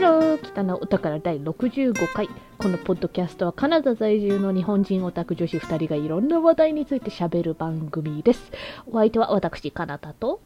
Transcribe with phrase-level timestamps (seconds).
[0.00, 2.26] ロー北の歌から第65回。
[2.56, 8.50] このポッドキャストはカナダ在住の日本人オタク女子2人がいろんな話題について喋る番組です。
[8.86, 10.40] お相手は私カナダと。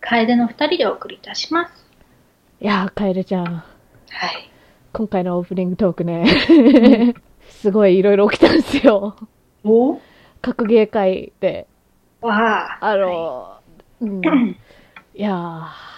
[0.00, 1.86] 楓の二人でお送りいたします。
[2.60, 3.44] いやーカエルちゃん。
[3.44, 3.62] は
[4.26, 4.50] い。
[4.92, 7.14] 今回のオープニングトークね。
[7.50, 9.14] すごいいろいろ起きたんですよ。
[9.62, 10.00] お？
[10.42, 11.68] 格ゲー会で。
[12.20, 12.78] わあ。
[12.80, 14.24] あのーうん、
[15.14, 15.97] いやー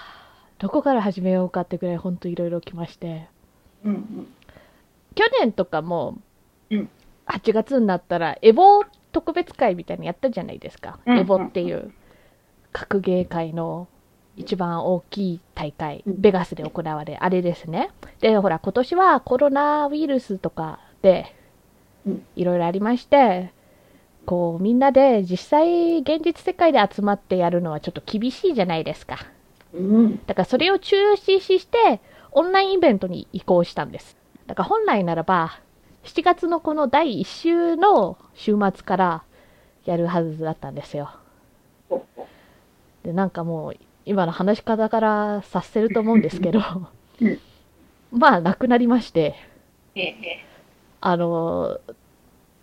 [0.60, 3.28] どこから始めようかってぐらいほんといろいろ来まして。
[3.82, 4.28] うんうん。
[5.14, 6.18] 去年とかも、
[6.70, 6.88] うん。
[7.26, 8.82] 8月になったらエボ
[9.12, 11.92] 特別会みたいなのやったじゃないですか、うんエボっていう
[12.72, 13.86] 格ゲー界の
[14.36, 16.20] 一番大きい大会、うん。
[16.20, 17.90] ベガスで行われあれですね。
[18.20, 21.34] でほら今年はコロナウイルスとかで
[22.06, 22.26] うん。
[22.36, 23.50] いろいろありまして
[24.26, 29.16] こうみんなで実際現実世界で集まってやるのはちょっと厳しいじゃないですか
[29.74, 30.20] うん。
[30.26, 32.00] だからそれを中止して、
[32.32, 34.16] オンラインイベントに移行したんです。
[34.46, 35.60] だから本来ならば、
[36.04, 39.22] 7月のこの第1週の週末から
[39.84, 41.10] やるはずだったんですよ。
[43.04, 43.76] で、なんかもう、
[44.06, 46.60] 今の話し方から察せると思うんですけど
[47.20, 47.38] うん、
[48.10, 49.34] まあ、なくなりまして、
[49.94, 50.44] ええ。
[51.00, 51.80] あの、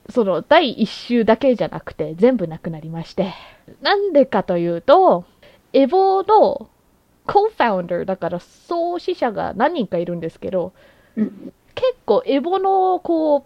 [0.09, 3.33] その第1週だけじゃなくて全部なくなりまして、
[3.81, 5.25] なんでかというと、
[5.73, 6.69] EVO の
[7.27, 10.73] co-founder だから創始者が何人かいるんですけど、
[11.15, 11.53] うん。
[11.75, 13.45] 結構 EVO のこ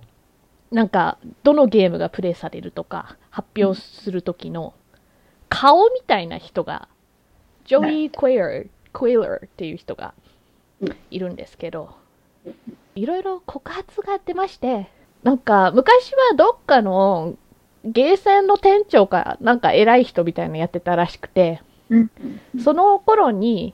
[0.71, 4.73] う、なんかどのゲームがプレイされるとか発表するときの
[5.49, 6.87] 顔みたいな人が、
[7.65, 10.13] Joey Cuellar、クエイラーっていう人が
[11.09, 11.95] いるんですけど、
[12.95, 14.89] いろいろ告発が出まして、
[15.23, 17.35] なんか昔はどっかの
[17.83, 21.61] ゲーセンの店長かなんか偉い人みたいなのやってたらしくて、
[22.63, 23.73] その頃に、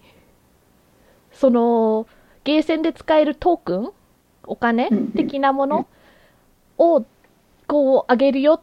[1.31, 2.07] その、
[2.43, 3.91] ゲーセンで使えるトークン
[4.43, 5.87] お金うん的なもの
[6.77, 7.05] を、
[7.67, 8.61] こう、あげるよ。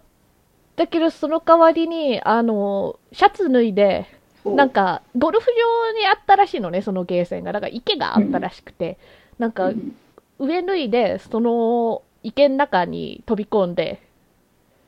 [0.77, 4.07] だけど、その代わりに、あの、シャツ脱いで、
[4.45, 7.53] なんか、ゴルフ場にあったらしいのね、そのゲーセンが。
[7.53, 8.99] だから池があったらしくて、
[9.39, 9.73] なんか、
[10.39, 14.03] 上脱いで、その池の中に飛び込んで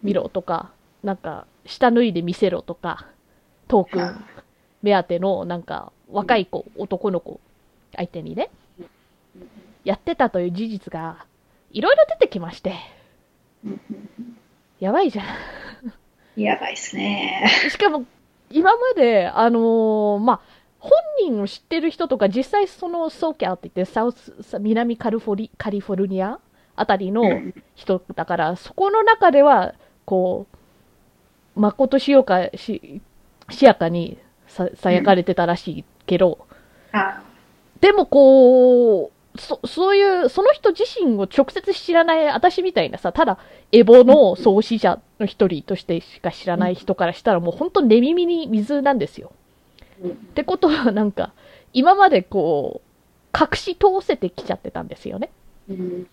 [0.02, 3.06] 見ろとか、なんか、下脱いで見せろとか、
[3.68, 4.24] トークン
[4.82, 7.40] 目当ての、なんか、若い子、男の子
[7.94, 8.50] 相手にね、
[9.84, 11.26] やってたという事実が、
[11.72, 12.74] いろいろ出てきまして、
[14.78, 16.40] やばいじゃん。
[16.40, 17.48] やばいっすね。
[17.70, 18.04] しかも、
[18.50, 20.40] 今まで、あのーまあ、
[20.78, 26.38] 本人を知ってる人とか、実際そのソーキャーって言って、サウス、さ南カリフォリカリフォルニア
[26.76, 27.24] あたりの
[27.74, 30.46] 人だから、そこの中では、こ
[31.56, 33.00] う、まことしようかし、
[33.50, 34.18] しやかに
[34.56, 36.46] さ、さやかれてたらしいけど、
[36.92, 37.22] あ
[37.80, 43.38] でもこう、そ、そういう、その人自身を直接知らない私みたいなさ、ただ、
[43.70, 49.32] エボの創始者の一人としてしか知らない人からしたらもう本当寝耳に水なんですよ。
[50.02, 51.32] ってことはなんか、
[51.74, 55.30] 今までこう、隠し通せてきちゃってたんですよね。
[55.68, 56.06] うん。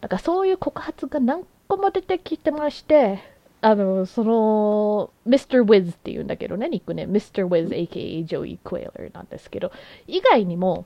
[0.00, 3.20] だからそういう告発が何個も出てきてまして、
[3.62, 5.64] あの、その、Mr.
[5.64, 7.46] Wiz っていうんだけどね、ニックね、Mr.
[7.46, 9.72] Wiz aka Joey Quailer なんですけど、
[10.08, 10.84] 以外にも、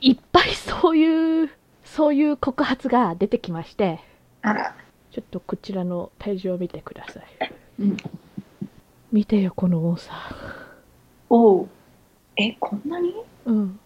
[0.00, 1.50] いっぱい そういう、
[1.84, 4.00] そういう告発が出てきまして、
[4.42, 4.74] あら。
[5.10, 7.24] ちょっとこちらのページを見てください。
[7.80, 7.96] うん。
[9.10, 10.14] 見てよ、この多さ。
[11.28, 11.68] おう。
[12.36, 13.12] え、こんなに？
[13.44, 13.80] うん。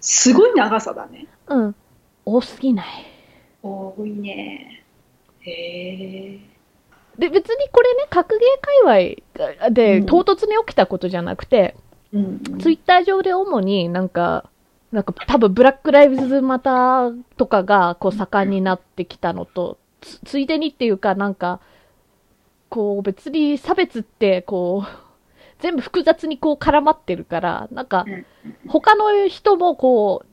[0.00, 1.26] すごい長さだね。
[1.46, 1.74] うん。
[2.26, 2.86] 多すぎない。
[3.62, 4.84] 多いね。
[5.40, 6.53] へえ。
[7.18, 9.22] で、別にこれね、格ゲー界
[9.60, 10.06] 隈でうん。
[10.06, 11.76] 唐突に起きたことじゃなくて、
[12.12, 12.58] うん。
[12.60, 14.50] ツイッター上で主になんか、
[14.92, 21.60] なんか多分ブラックライブズマターとかがこう盛んになってきたのと、つついでにっていうかなんか、
[22.68, 24.88] こう別に差別ってこう、
[25.60, 28.26] 全部複雑にこう絡まってるから、なんかうん。
[28.68, 30.26] 他の人もこう、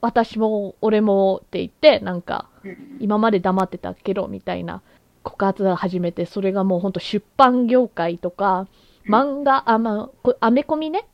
[0.00, 2.96] 私も俺もって言って、なんかうん。
[3.00, 4.82] 今まで黙ってたけどみたいな
[5.26, 8.68] 告発を始めて、それがもうほんと出版業界とか、
[9.08, 11.06] 漫画、あ、まあ、こアメコミね。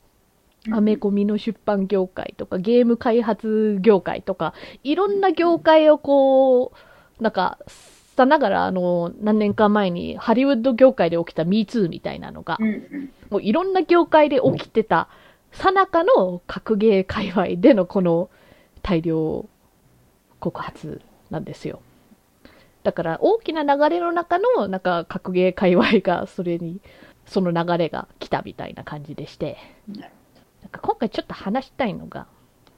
[0.70, 4.52] アメコミの出版業界とか、ゲーム開発業界とか、
[4.84, 6.72] いろんな業界をこ
[7.18, 7.58] う、なんか、
[8.14, 13.10] さながら、あの、何年か前にハリウッド業界で起きた MeToo みたいなのがう、ん。
[13.30, 15.08] もういろんな業界で起きてた、
[15.52, 18.28] さなかの格ゲー界隈でのこの
[18.82, 19.48] 大量
[20.38, 21.00] 告発
[21.30, 21.80] なんですよ。
[22.82, 26.80] だから大きな流れの中の、なんか格ゲー界隈がそれに、
[27.26, 29.56] その流れが来たみたいな感じでして、
[29.88, 30.06] な
[30.66, 32.26] んか今回ちょっと話したいのが、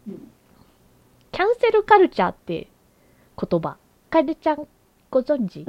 [0.09, 0.31] うん
[1.33, 2.69] キャンセルカルチャーって
[3.37, 3.77] 言葉。
[4.09, 4.69] カエルちゃん
[5.11, 5.67] ご存知？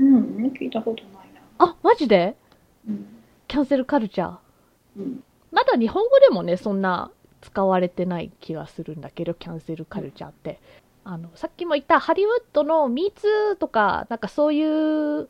[0.00, 1.40] うん、聞いたことないな。
[1.58, 2.34] あ、マジで？
[2.88, 3.06] うん。
[3.46, 4.36] キャンセルカルチャー？
[4.96, 5.22] うん。
[5.52, 7.12] まだ日本語でもね、そんな
[7.42, 10.58] 使われてない気がするんだけど、キャンセルカルチャーって。
[11.10, 15.26] あの、さっきも言ったハリウッドの Me Too とか、なんかそういう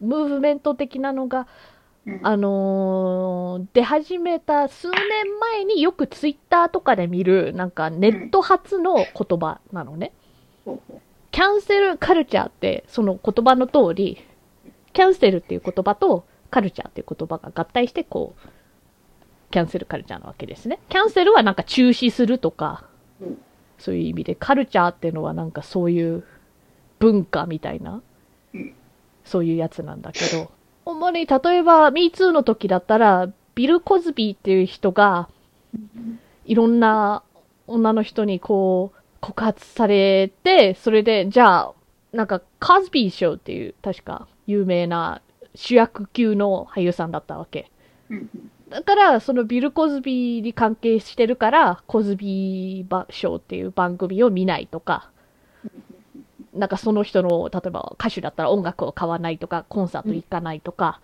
[0.00, 1.46] ムーブメント的なのが、
[2.06, 4.98] うんあのー出始めた数年
[5.38, 10.12] 前によくツイッターとかで見る、なんかネット発の言葉なのね。
[11.30, 14.18] キャンセルカルチャーって、その言葉の通り、
[14.92, 18.48] キャンセルっていう言葉とカルチャーっていう言葉が合体して、こう、
[19.52, 20.80] キャンセルカルチャーなわけですね。
[20.88, 22.88] キャンセルはなんか中止するとか、
[23.20, 23.38] うん
[23.80, 26.24] そういう意味で、カルチャーっていうのはなんかそういう
[26.98, 28.02] 文化みたいな、
[29.24, 30.50] そういうやつなんだけど、
[30.84, 35.28] 主に例えば MeToo の時だったら、ビル・コズビーっていう人が、
[36.44, 37.22] いろんな
[37.66, 41.72] 女の人にこう、告発されて、それで、じゃあ、
[42.12, 45.20] なんか、カズビー賞っていう、確か、有名な
[45.54, 47.70] 主役級の俳優さんだったわけ。
[48.70, 55.10] だから、そのビル・コズビーに関係してるから、コズビーバ賞っていう番組を見ないとか、
[56.54, 61.00] なんかその人の、例えば歌手だったら音楽を買わないとか、コンサート行かないとか、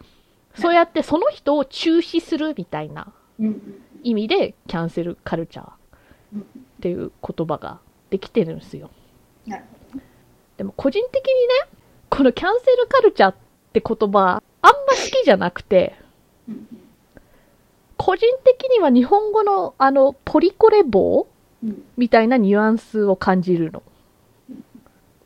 [0.55, 3.13] そうやってその人を中止するみたいな
[4.03, 5.73] 意味で、キャンセルカルチャーっ
[6.81, 7.81] ていう言葉が
[8.11, 8.91] できてるんですよ。
[10.57, 11.79] でも個人的にね、
[12.11, 13.35] このキャンセルカルチャーっ
[13.73, 15.97] て言葉、あんま好きじゃなくて、
[18.07, 21.27] 個人的には日本語のあの、ポリコレ棒
[21.65, 23.83] うんみたいなニュアンスを感じるの。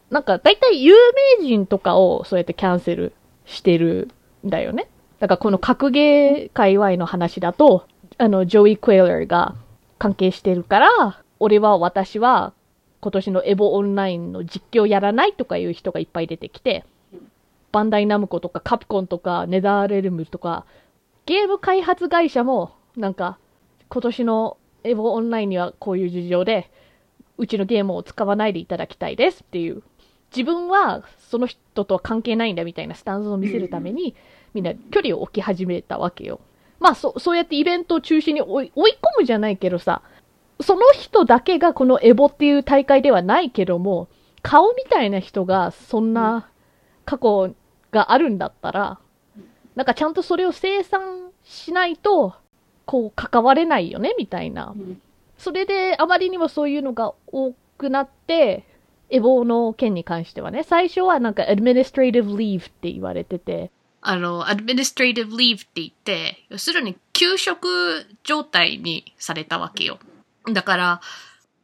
[0.08, 0.94] なんか、だいたい有
[1.38, 3.12] 名人とかをそうやってキャンセル
[3.44, 4.08] してる
[4.46, 4.88] んだよね。
[5.18, 7.84] だからこの格ゲー界隈の話だと、
[8.16, 9.56] あの、 Joey Cuellar が
[9.98, 12.54] 関係してるから、俺は私は
[13.02, 16.86] 今年の EVO Online の実況やらないとかいう人がいっぱい出てきて、
[17.72, 20.64] バンダイナムコとかカプコンとか NetherRealm とか、
[21.26, 23.38] ゲーム開発会社もなんか
[23.88, 26.70] 今年のエボオンラインにはこういう事情で、
[27.38, 29.82] うちのゲームを使わないでいただきたいですっていう、
[30.34, 34.14] 自分はその人とは関係ないんだみたいなスタンスを見せるために、
[34.54, 36.40] みんな距離を置き始めたわけよ。
[36.78, 40.02] まあそ、そうやってイベントを中心に追い追い込むじゃないけどさ、
[40.60, 44.08] その人だけがこのエボっていう大会ではないけども、
[44.42, 46.48] 顔みたいな人がそんな
[47.04, 47.54] 過去
[47.90, 48.98] があるんだったら、
[49.80, 52.34] なんかちゃんとそれを生産しないと、
[52.84, 54.74] こう関われないよね、みたいな。
[54.76, 55.00] うん
[55.38, 58.66] それであまりにもそういうのが多くなって、
[59.08, 63.70] エボの件に関してはね、最初はなんか administrative leave って言われてて、
[64.02, 69.98] あの、administrative leave って言って、要するに休職状態にされたわけよ。
[70.52, 71.00] だから、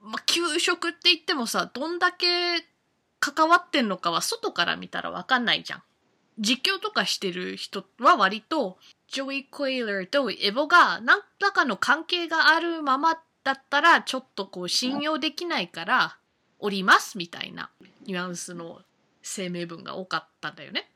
[0.02, 2.26] まあ、休職って言ってもさ、どんだけ
[3.20, 5.82] 関わってんのかは外から見たらわかんないじゃん。
[6.38, 8.78] 実況とかしてる人は割と、
[9.08, 16.16] Joey Cuellar と EVO が何らかの関係があるままだったら、ちょっとこう信用できないから、
[16.58, 17.70] おりますみたいな
[18.06, 18.80] ニュアンスの
[19.22, 20.88] 声明文が多かったんだよね。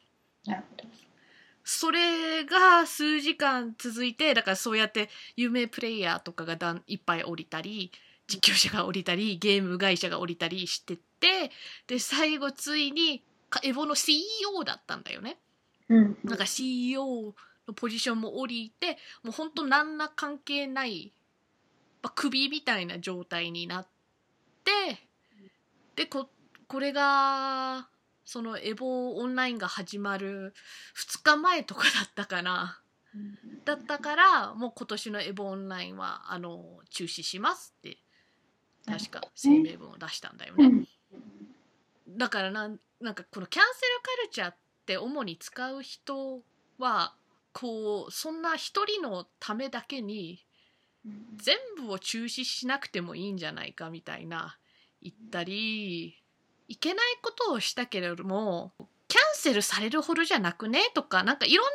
[1.64, 7.92] それが数時間続いて、だからそうやって有名プレイヤーとかがだんいっぱい降りたり、
[8.26, 11.50] 実況者が降りたり、ゲーム会社が降りたりしてて、
[11.86, 13.22] で、最後ついに、
[13.62, 15.38] エボの CEO だったんだよね。
[15.88, 17.34] うんなんか CEO
[17.66, 21.12] のポジションも降りて、もうほんと何ら関係ない、
[22.02, 23.88] まあ、首みたいな状態になっ
[24.64, 25.00] て、
[25.96, 26.30] で、こ、
[26.68, 27.88] これが、
[28.24, 30.54] そのエボオンラインが始まる
[30.96, 32.80] 2日前とかだったかな。
[33.64, 37.98] だったから、もう今年のエボオンラインは、あの、中止しますって、
[38.86, 40.64] 確か声明文を出したんだよね。
[40.64, 40.88] うん
[42.16, 46.40] だからなんなんかこのキャンセルカルチャーって主に使う人
[46.78, 47.14] は
[47.52, 50.44] こうそんな一人のためだけに
[51.36, 54.58] 全部を中止しなくてもいいんじゃないかみたいな
[55.02, 56.16] 言ったり
[56.68, 58.72] いけないことをしたけれども
[59.08, 61.70] キャンセルされるほどじゃなくねとかなんかいろんな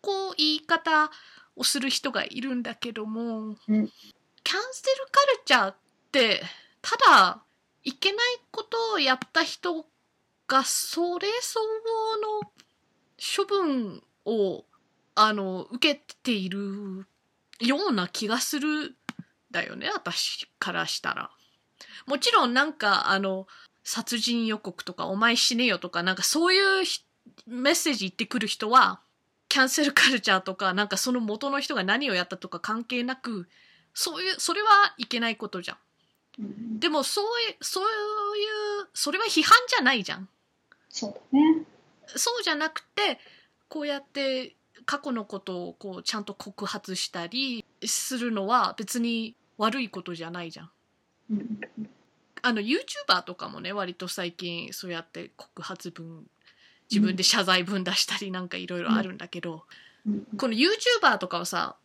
[0.00, 1.10] こう言い方
[1.56, 3.88] をする人がいるんだけども、うん。
[4.42, 5.76] キャンセルカルチャーっ
[6.10, 6.42] て
[6.80, 7.42] ただ
[7.84, 8.18] いけない
[8.50, 9.84] ことをやった人
[10.50, 12.50] がそれ相応の
[13.16, 14.64] 処分を
[15.14, 17.06] あの受けている
[17.60, 18.96] ような気がする
[19.52, 21.30] だよね私からしたら。
[22.06, 23.46] もちろんなんかあの
[23.84, 27.04] 殺人予告とかお前死ねよとかなんかそういうひ
[27.46, 29.00] メッセージ言ってくる人は
[29.48, 33.48] キャンセルカルチャーとかなんかその元の人が何をやったとか関係なく
[33.94, 35.78] そういうそれはいけないことじゃん
[36.78, 37.86] でもそういう、そうい
[38.84, 40.28] う、それは批判じゃないじゃん。
[40.90, 41.64] そうだね。
[42.06, 43.18] そうじゃなくて、
[43.68, 50.70] こうやって過去のことをこうちゃんと告発したりするのは別に悪いことじゃないじゃん。
[51.30, 51.60] うん
[52.42, 56.24] あの YouTuber とかもね割と最近そうやって告発文
[56.90, 59.64] 自分で謝罪文出したりなんかいろいろあるんだけど、
[60.06, 61.76] うんこの YouTuber とかはさ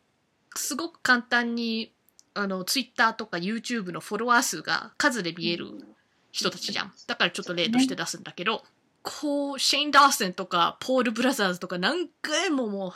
[0.54, 1.92] すごく簡単に
[2.32, 5.66] あの Twitter とか YouTube のフォロワー数が数で見える
[6.32, 8.64] 人たちじゃんだからちょっと例として出すんだけど、
[9.08, 12.92] こうシェイン・ダーセンとかポール・ブラザーズとか何回ももう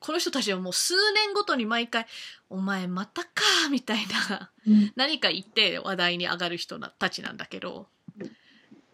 [0.00, 2.06] この人たちはもう数年ごとに毎回
[2.50, 3.30] 「お前またか」
[3.70, 4.92] みたいなうん。
[4.96, 7.88] 何か言って話題に上がる人たちなんだけど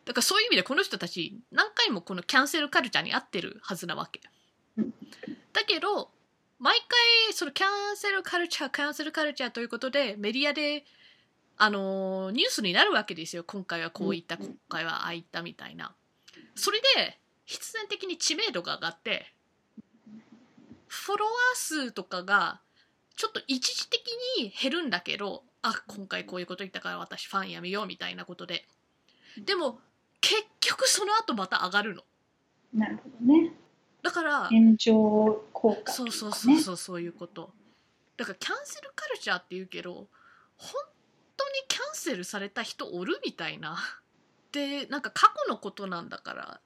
[0.05, 4.21] だからそういう意味でこの人たち何回もこのキャンセルカルチャーに合ってるはずなわけ。
[4.77, 4.95] うん
[5.55, 6.11] だけど
[6.59, 10.85] 毎回そのキャンセルカルチャーキャンセルカルチャーということでメディアで
[11.57, 13.45] あのニュースになるわけですよ。
[13.45, 14.45] 今回はこう言ったうん。
[14.45, 15.95] 今回はああ言ったみたいな
[16.55, 19.27] それで必然的に知名度が上がって
[20.87, 22.61] フォロワー数とかが
[23.17, 24.01] ちょっと一時的
[24.39, 28.65] に減るんだけどあ今回こういうこと言ったから私ファンやめようみたいなことで
[29.45, 29.79] でも
[30.21, 32.03] 結局その後また上がるの
[32.75, 33.53] なるほどね。
[34.03, 36.11] だから炎上効果そう。
[36.11, 37.53] そうそうそうそういうこと
[38.17, 40.09] だからキャンセルカルチャーって言うけど
[40.57, 40.73] 本
[41.37, 43.77] 当にキャンセルされた人おるみたいな
[44.53, 46.61] でなんか過去のことなんだから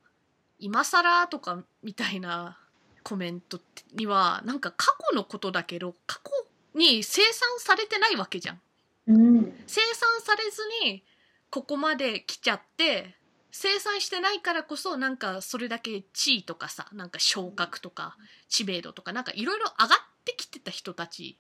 [0.59, 2.59] 今更とかみたいな
[3.03, 3.61] コメント
[3.95, 6.31] にはなんか過去のことだけど過去
[6.79, 8.61] に生産されてないわけじゃん
[9.07, 9.53] うん。
[9.67, 11.05] 生産されずに
[11.51, 13.15] ここまで来ちゃって
[13.53, 18.17] 生産してないからこそなんかそれだけ地位とかさなんか昇格とか
[18.49, 21.39] 知名度とかなんかいろいろ上がってきてた人たち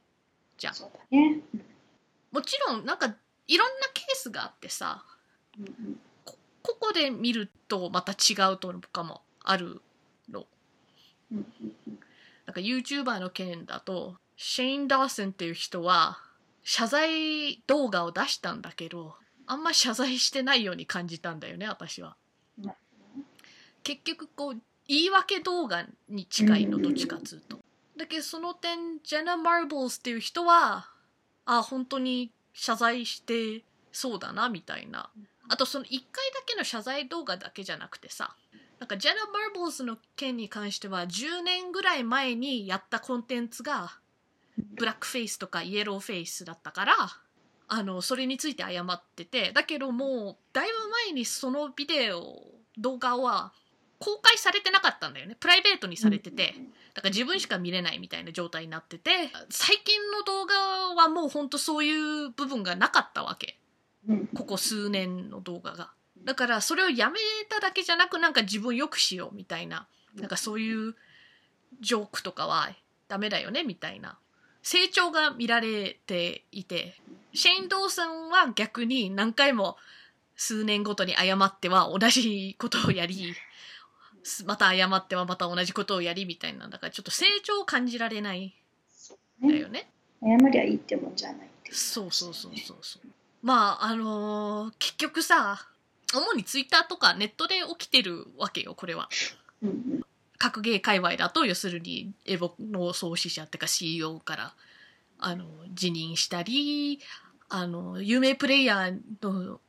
[0.57, 0.75] じゃん。
[2.33, 3.15] もちろんなんか
[3.49, 5.05] いろんなケースがあってさ
[5.59, 5.99] うん
[6.67, 9.81] ここで見るとまた違うとかもある
[10.29, 10.47] の。
[11.31, 11.47] うん
[12.47, 16.21] なんか YouTuber の件だとシェイン・ダーセンっていう人は
[16.63, 22.17] 謝罪動画を出したんだけどあんま謝罪してないように感じたんだよね私は。
[23.83, 26.83] 結局こう言い訳動画に近いのうん。
[26.83, 27.59] どっちかっつうと。
[27.97, 30.89] だけどその点ジェナ・マーブルズっていう人は
[31.45, 35.11] あ本当に謝罪してそうだなみたいな
[35.49, 36.05] あとその1回だ
[36.47, 38.35] けの謝罪動画だけじゃなくてさ
[38.79, 43.99] なんかジェナ・マーブルズの件に関しては10年ぐらい前にやったコンテンツが
[44.76, 46.95] ブラックフェイスとかイエローフェイスだったから
[47.69, 50.73] あのそれについて謝っててだけどもうだいぶ
[51.07, 52.43] 前にそのビデオ
[52.79, 53.53] 動画は
[53.99, 55.37] 公開されてなかったんだよね。
[55.41, 56.55] プライベートにされてて
[56.95, 59.11] だから自分しか見れないみたいな状態になってて
[59.49, 60.55] 最近の動画
[60.95, 63.59] はもうほんとそういう部分がなかったわけ
[64.35, 65.91] ここ数年の動画が。
[66.25, 69.87] だからそれをやめただけじゃなくなんか自分よくしようみたいな
[70.17, 70.95] なんかそういう
[71.81, 72.71] ジョークとかは
[73.07, 74.19] ダメだよねみたいな。
[74.63, 76.97] 成長が見られていて
[77.33, 79.77] シェイン・ドーさんは逆に何回も
[80.35, 83.33] 数年ごとに謝っては同じことをやり
[84.45, 86.69] また謝ってはまた同じことをやりみたいな。
[86.69, 88.57] だからちょっと成長を感じられない
[89.41, 89.89] だよね。
[90.21, 93.03] 謝りゃいいってもんじゃないっていそうそうそうそうそう。
[93.47, 95.69] まああのー結局さ
[96.12, 99.09] 主にツイッターとかネットで起きてるわけよこれは。
[99.62, 100.00] うんうん。
[100.37, 104.55] 格ゲー界隈だと要するにエボの創始者っていうか CEO から
[105.21, 106.99] あの辞任したり
[107.49, 109.61] あの有名プレイヤーの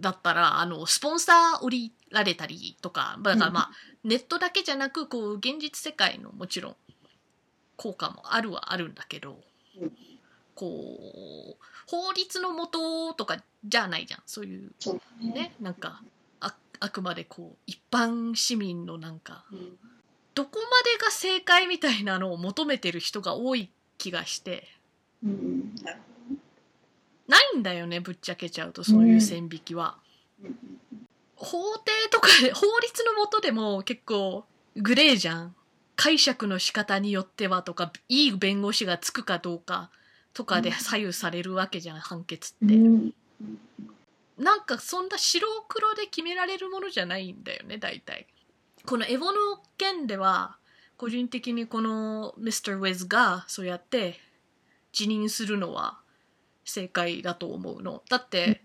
[0.00, 3.70] だったらあのスポンサー降りられたりとかだからまあ、
[4.02, 6.76] ネットだけじゃなくこう現実世界のもちろん
[7.76, 9.40] 効果もあるはあるんだけど、
[9.78, 9.92] うん
[10.56, 14.22] こう法律のもととかじゃないじゃん。
[14.26, 14.72] そういう
[15.20, 15.30] ね。
[15.32, 16.02] ねなんか
[16.40, 19.78] ああくまでこう一般市民のなんかうん。
[20.34, 24.66] どこまでが正解みたいなのを求めてる人が多い気がして。
[25.22, 25.30] な
[27.54, 29.98] いんだよねぶっちゃけちゃうとそういう線引きは。
[31.36, 34.44] 法廷とかで法律のもとでも結構
[34.76, 35.54] グレーじゃん。
[35.96, 39.90] 解釈の仕方によってはとかいい弁護士がつくかどうか
[40.36, 43.14] とかで左右されるわけじゃん判決って、うん。
[44.36, 48.26] なんかそんな白黒で決められるものじゃないんだよね大体。
[48.84, 49.32] このエボの
[49.78, 50.58] 件では
[50.98, 54.20] 個人的にこのミスター・ウェズがそうやって
[54.92, 55.98] 辞任するのは
[56.66, 58.02] 正解だと思うの。
[58.10, 58.60] だって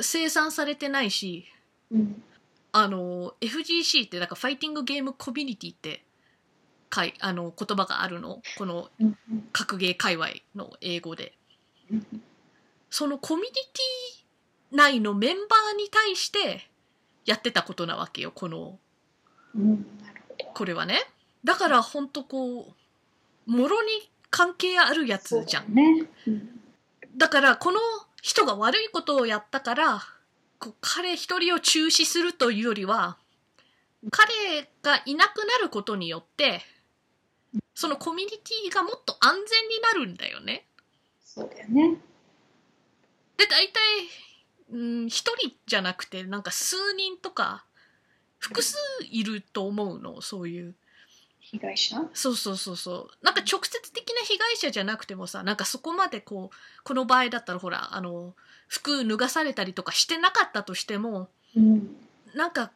[0.00, 1.44] 生産されてないし
[1.90, 2.22] うん。
[2.72, 6.04] あの FGC ってなんかファイティングゲームコミュニティって
[6.88, 8.40] かいあの言葉があるの？
[8.56, 9.18] このうん。
[9.52, 11.32] 格ゲー界隈の英語で
[11.90, 12.06] うん
[12.90, 16.66] そのコミュニティ内のメンバーに対して
[17.24, 18.78] やってたことなわけよ、この。
[20.54, 21.00] これはね。
[21.44, 22.74] だからほんとこ
[23.46, 23.90] う、もろに
[24.30, 25.74] 関係あるやつじゃん。
[27.16, 27.80] だからこの
[28.22, 30.00] 人が悪いことをやったから、
[30.58, 33.18] こう彼一人を中止するというよりは、
[34.10, 36.62] 彼がいなくなることによって、
[37.74, 40.66] そのコミュニティがもっと安全になるんだよね。
[41.24, 42.00] そうだよね。
[43.36, 43.82] で、大体、
[44.72, 47.64] うん、一人じゃなくて、なんか数人とか、
[48.38, 48.76] 複数
[49.10, 50.74] いると思うの、そういう。
[51.40, 51.96] 被害者？
[52.12, 53.24] そうそうそうそう。
[53.24, 58.34] なんか直接的な被害者じゃなくてもさ、なんかそこまでこう、この場合だったらほら、あの、
[58.66, 61.96] 服脱がされたりとかしてなかったとしても、うん。
[62.34, 62.72] なんか、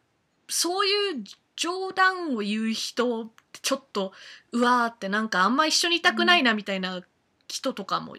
[0.49, 1.25] そういう
[1.61, 4.12] 冗談を言う人ってちょっと、
[4.52, 7.02] うわーってなんかあんま一緒にいたくないなみたいな
[7.49, 8.17] 人とかも、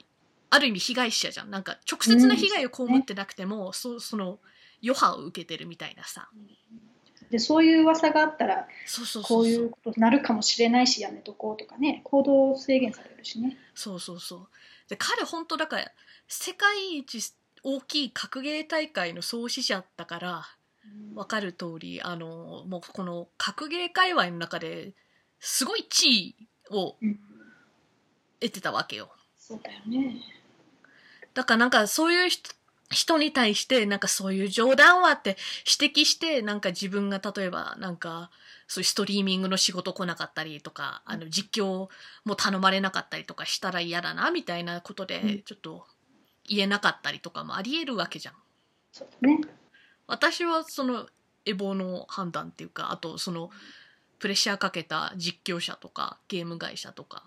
[0.52, 1.50] ある意味被害者じゃん。
[1.50, 4.38] なんか直接な被害を被ってなくても、そその
[4.84, 6.30] 余波を受けてるみたいなさ。
[7.32, 9.48] で、そういう噂があったら、そうそうこう。
[9.48, 13.58] いうことになるかもしれないし、やめとこうとかね、行動制限されるしね。
[13.74, 14.48] そうそうそう。
[14.88, 15.92] で、彼本当だから、
[16.28, 17.34] 世界一
[17.64, 20.46] 大きい格ゲー大会の創始者だから、
[21.16, 24.94] わかる通り、あの、もうこの格ゲー界隈の中で
[25.40, 27.20] すごい地位をうん。
[28.42, 29.12] 得てたわけよ。
[29.38, 30.16] そうだよね。
[31.34, 32.54] だからなんかそういう人
[32.90, 35.38] 人に対してなんかそういう冗談はって
[35.80, 38.32] 指摘してなんか自分が例えばなんか
[38.68, 41.88] そういうストリーミングの仕事来なかったりとかあの実況
[42.26, 45.86] も頼まれなかったりとかしたら嫌だなみたいなことうんでちょっと
[46.50, 48.34] 言えなかったりとかもあり得るわけじゃん。
[48.92, 49.40] そうだね。
[50.08, 51.08] 私はその
[51.46, 53.50] エボの判断っていうかあとその
[54.20, 57.24] プレッシャーかけた実況者とかゲーム会社とか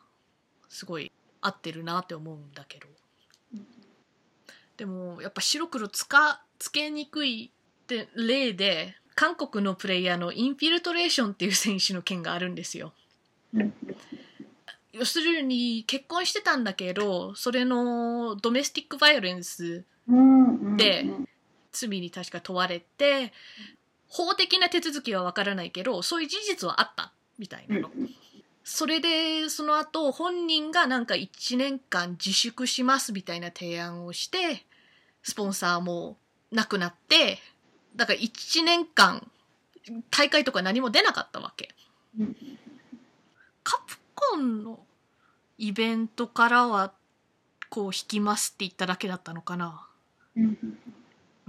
[0.69, 2.89] すごい合ってるなって思うんだけど。
[3.55, 3.67] うん
[4.77, 12.93] でもやっぱ白黒つかつけにくいって例で韓国のプレイヤーのインフィルトレーションっていう選手の件があるんですよ。
[14.93, 19.85] 要するに結婚してたんだけどそれのドメスティックバイオレンス。
[20.77, 21.29] でうん
[21.75, 23.33] 罪に確か問われて
[24.09, 27.91] 法的な手続きはわからないけどそういう事実はあったみたいなの。
[28.63, 34.65] それでその後本人がなんか1年間自粛しますみたいな提案をして
[35.23, 36.17] スポンサーも
[36.51, 37.39] なくなって
[37.95, 39.27] だから1年間
[40.11, 41.75] 大会とか何も出なかったわけ
[42.19, 42.37] うん
[43.63, 44.81] カプコンの
[45.59, 46.93] イベントからは
[47.71, 49.87] こう引きますって言っただけだったのかな
[50.37, 50.59] うん。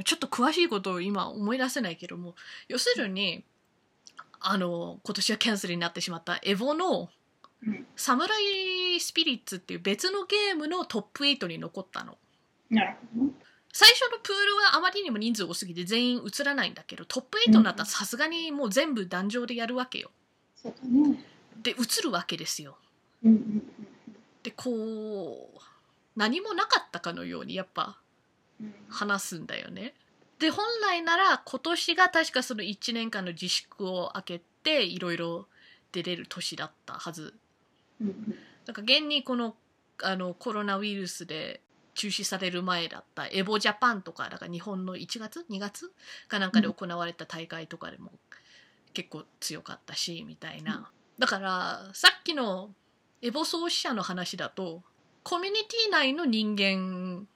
[0.03, 2.35] ちょっと詳しいことを今思い出せないけども
[2.67, 3.43] 要するに
[4.39, 7.09] あの今年はキャンセルになってしまったエボの
[7.65, 12.17] うんサムライスピリッツっていう別のゲームのトップ8に残ったの
[12.69, 13.31] なるほどね。
[13.71, 20.11] 最初のプールはあまりにも人数多すぎて全員映らないんだけどトップ8になったらさすがにもう全部壇上でやるわけよ。
[21.61, 22.77] で映るわけですよ
[24.43, 25.59] でこう
[26.15, 28.04] 何もなかったかのようにやっぱうん。
[28.89, 29.93] 話すんだよね。
[30.39, 35.47] で本来なら今年が確かその1年間の自粛を明けていろいろ
[35.91, 37.33] 出れる年だったはず。
[38.01, 38.35] うんうん。
[38.65, 39.55] なんか現にこの
[40.03, 41.61] あのコロナウイルスで
[41.93, 45.91] 中止される前だったエボジャパンとかだから日本の1月？2月？
[46.27, 48.11] かなんかで行われた大会とかでも
[48.93, 50.91] 結構強かったしみたいな。
[51.17, 52.71] だからさっきの
[53.21, 54.83] エボ創始者の話だと
[55.23, 57.27] コミュニティ内の人間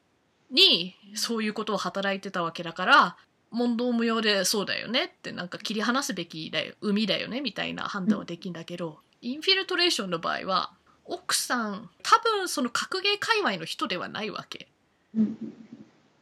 [0.51, 3.17] にそういうことを働いてたわけだから
[3.51, 10.71] 問答無用でそうだよねってなんか切り離すべきだよ海だよねみたいな判断はできんだけど、インフィルトレーションの場合は
[11.05, 14.67] 奥さん多分その格ゲー界隈の人ではないわけ
[15.15, 15.53] うんうん。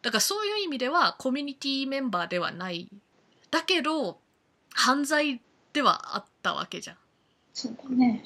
[0.01, 2.87] だからそういう意味ではコミュニティメンバーではない
[3.51, 4.19] だけど
[4.73, 5.41] 犯罪
[5.73, 6.97] ではあったわけじゃん
[7.53, 8.23] そうだね。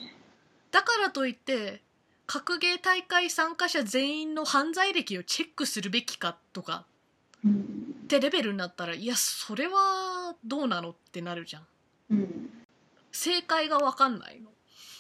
[0.72, 1.82] だからといって
[2.34, 6.86] 格ゲー大会参加者全員の犯罪歴をチェックするべきかとか
[7.44, 7.66] うん
[8.06, 11.68] ってレベルになったらいやそれはどうなのってなるじゃん。
[12.12, 12.50] うん。
[13.12, 14.50] 正解が分かんないの。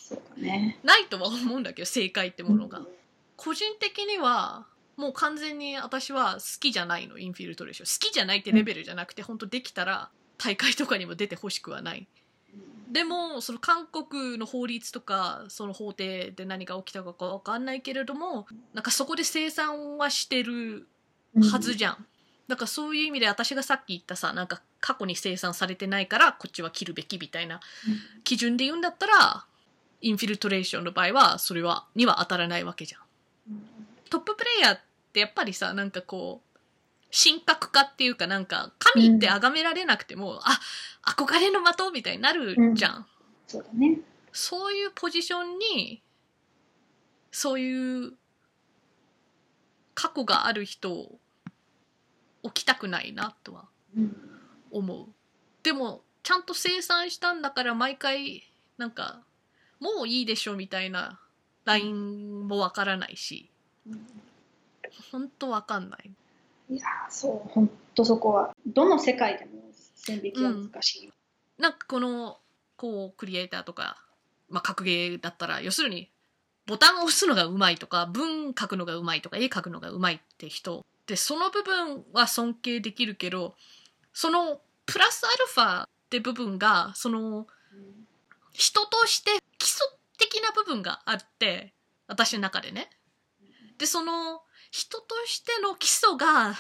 [0.01, 0.77] そうだね。
[0.83, 2.81] ないとは思うんだけど正解ってものが、
[3.37, 4.65] 個人的には
[4.97, 7.87] もう完全に私は好きじゃないのインフィルトレーション。
[7.87, 12.07] 好きじゃないってレベルじゃなくて、本当できたら大会とかにも出てほしくはない
[12.91, 20.87] でもその韓国の法律とかその法廷で何が起きたか分かんないけれどもなんかそこで生産はしてる
[21.51, 22.05] はずじゃん。
[22.47, 27.61] だからそういう意味で私がさっき言ったさなんか過去に生産されてないからこっちは切るべきみたいな
[28.25, 29.45] 基準で言うんだったら
[30.01, 33.01] インフィルトレーションの場合はそれはには当たらないわけじゃん。
[33.51, 34.79] うんトッププレイヤーっ
[35.13, 36.50] てやっぱりさなんかこう
[37.11, 40.59] 神格化っていうかなんか神って崇められなくても、あ
[41.05, 43.05] 憧れの的みたいになるじゃん、
[43.47, 43.99] そうだね。
[44.31, 46.01] そういうポジションに
[47.31, 48.13] そういう
[49.93, 51.19] 過去がある人を
[52.43, 54.15] 置きたくないなとはうん。
[54.71, 55.07] 思う。
[55.63, 58.43] でもちゃんと生産したんだから毎回
[58.77, 59.21] なんか
[59.79, 61.19] もういいでしょみたいな
[61.65, 63.49] ラインもわからないし
[65.11, 66.11] ほんとわかんない
[66.71, 68.55] いや、そう、本当そこは。
[68.65, 71.11] どの世界でも線引きは難しい。
[71.57, 72.39] なんかこの
[72.75, 74.03] こうクリエイターとか、
[74.49, 76.09] まあ、格ゲーだったら要するに
[76.65, 83.53] ボタンを押すのがうまいとか文書くのがうまいとか絵描くのがうまいって人でその部分は尊敬できるけど
[84.13, 87.45] そのプラスアルファって部分がその
[88.53, 89.85] 人として基礎
[90.17, 91.73] 的な部分があって
[92.07, 92.89] 私の中でね
[93.77, 96.55] でその人としての基礎が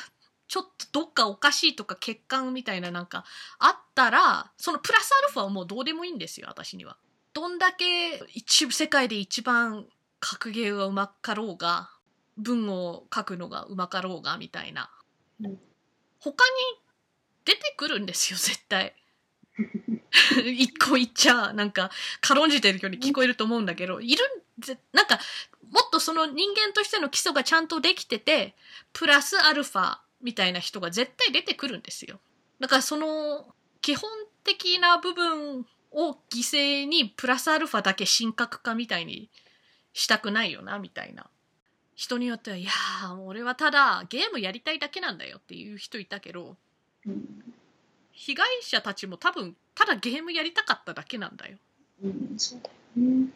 [0.47, 3.23] ちょっとどっかおかしいとか欠陥みたいななんか
[3.57, 6.97] あったらそのプラスアルファはもうどうでもいいんですよ私には。
[7.33, 9.85] どんだけ一世界で一番
[10.19, 11.89] 格ゲーがうまかろうが
[12.37, 14.91] 文を書くのがうまかろうがみたいな、
[15.41, 15.57] うん
[16.23, 16.81] 他に
[17.45, 18.95] 出てくるんですよ絶対。
[20.45, 21.89] 一個言っちゃなんか
[22.21, 24.23] 軽んじてるように聞こえると思うんだけどいる
[24.93, 25.19] なんか
[25.71, 28.55] もっとその人間としての基礎がちゃんとできてて
[28.93, 32.19] プラスアルファみたいな人が絶対出てくるんですよ。
[32.59, 33.47] だからその
[33.81, 34.09] 基本
[34.43, 39.29] 的な部分を犠牲にプラスアルファだけ神格化みたいに
[39.93, 41.29] したくないよなみたいな。
[41.95, 46.57] 人によっては、いやー、俺はただゲームやりたいだけなんだよっていう人いたけど、
[47.05, 47.43] うん。
[48.11, 51.57] 被害者たちも多分ただゲームやりたかっただけなんだよ。
[52.03, 53.27] うん、そうだよね。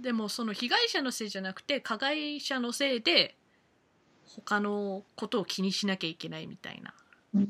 [0.00, 3.36] でもその被害者のせいじゃなくて加害者のせいで
[4.36, 6.94] 他のことを気にしなきゃいけないみたいな
[7.34, 7.48] うん。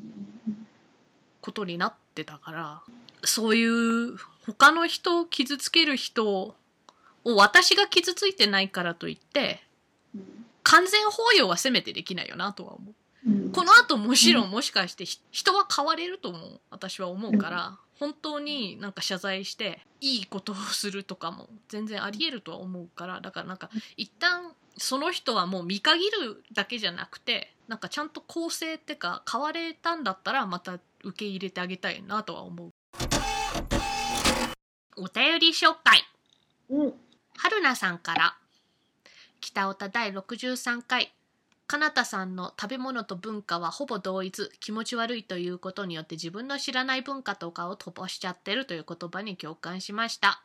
[1.41, 2.83] ことになってたから
[3.25, 6.55] そういう他の人を傷つける人を
[7.25, 9.63] 私が傷ついてないからといって
[10.15, 10.23] うん
[10.63, 12.95] 完全包容はせめてできないよなとは思う。
[13.31, 32.71] うんこの後もちろんもしかしてひ人は変われると思う私は思うから本当になんか謝罪していいことをするとかも全然ありえるとは思うからだからなんか一旦その人はもう見限るだけじゃなくてなんかちゃんと構成ってか変われたんだったらまた受け入れてあげたいなとは思う。
[34.97, 36.03] お便り紹介。
[36.71, 36.95] うん。
[37.37, 38.37] 春菜さんから。
[39.41, 41.13] 北オタ第63回
[41.71, 44.51] かなたさんの食べ物と文化はほぼ同一。
[44.59, 50.43] 気持ち悪いということによって自分の知らない文化とかを飛ばしちゃってるという言葉に共感しました。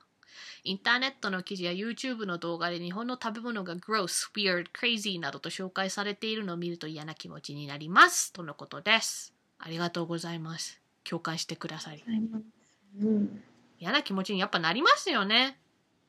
[0.64, 9.34] インターネットの記事や YouTube の動画で日本の食べ物が gross, weird, crazy などと紹介されているのを見ると嫌な気持ちになりますとのことです。
[9.58, 10.80] ありがとうございます。
[11.04, 12.04] 共感してくださり
[13.02, 13.44] うん。
[13.80, 15.58] 嫌な気持ちにやっぱなりますよね。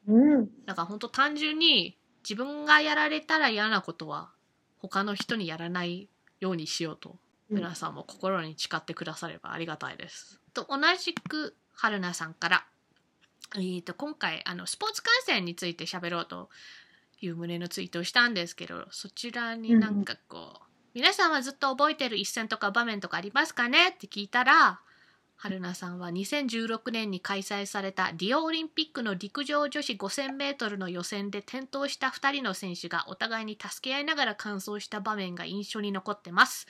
[0.06, 0.50] うん。
[0.66, 4.35] だから本当単純に自分がやられたら嫌なことは
[4.78, 6.08] 他の人にやらない
[6.40, 7.16] ようにしようと
[7.50, 10.40] 皆さんも心に誓ってくださればありがたいです。
[10.52, 12.66] と同じく春菜さんから、
[13.54, 16.48] えー、と今回あのスポーツ観戦について喋ろうと
[17.20, 20.60] いう旨のツイートをしたんですけどそちらになんかこう、
[20.94, 23.88] 皆さんはずっと覚えてる一戦とか場面とかありますかね？
[23.90, 24.80] って聞いたら
[25.38, 36.66] 春菜さんは2016年に開催されたリオオリンピックの陸上女子 5000m の予選で転倒した2人の選手がお互いに助け合いながら完走した場面が印象に残ってます。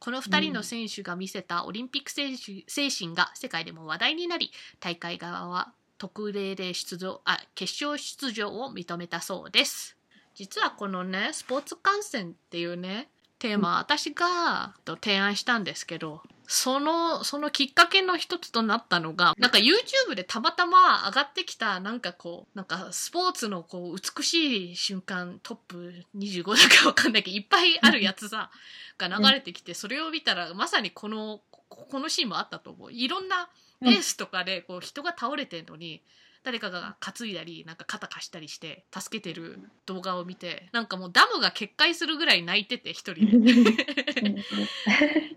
[0.00, 9.96] この2人の選手が見せたオリンピック精神が世界でも話題になり大会側は特例で出場あ決勝出場を認めたそうです。
[10.34, 28.50] 実はこのねスポーツ観戦っていうねテーマは私がと提案したんですけどそのそのきっかけの一つとなったのがなんか YouTube でたまたま上がってきたなんかこうなんかスポーツのこう美しい瞬間トップ25だかわかんないけどいっぱいあるやつさ
[28.96, 32.92] が流れてきてそれを見たらまさにこのここのシーンもあったと思う。
[32.94, 33.50] いろんな
[33.82, 36.02] レースとかでこう人が倒れてんのに
[36.44, 43.26] 誰かが担いだりなんか肩貸したりして助けてる動画を見てなんかもうダムが決壊するぐらい泣いてて一人で。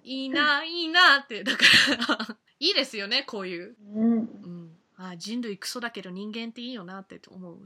[0.03, 1.63] い いないいなってだか
[2.07, 4.11] らいいですよねこういう、うん。
[4.13, 7.59] うん、あ人類クソだけど人間っていいよなって思う。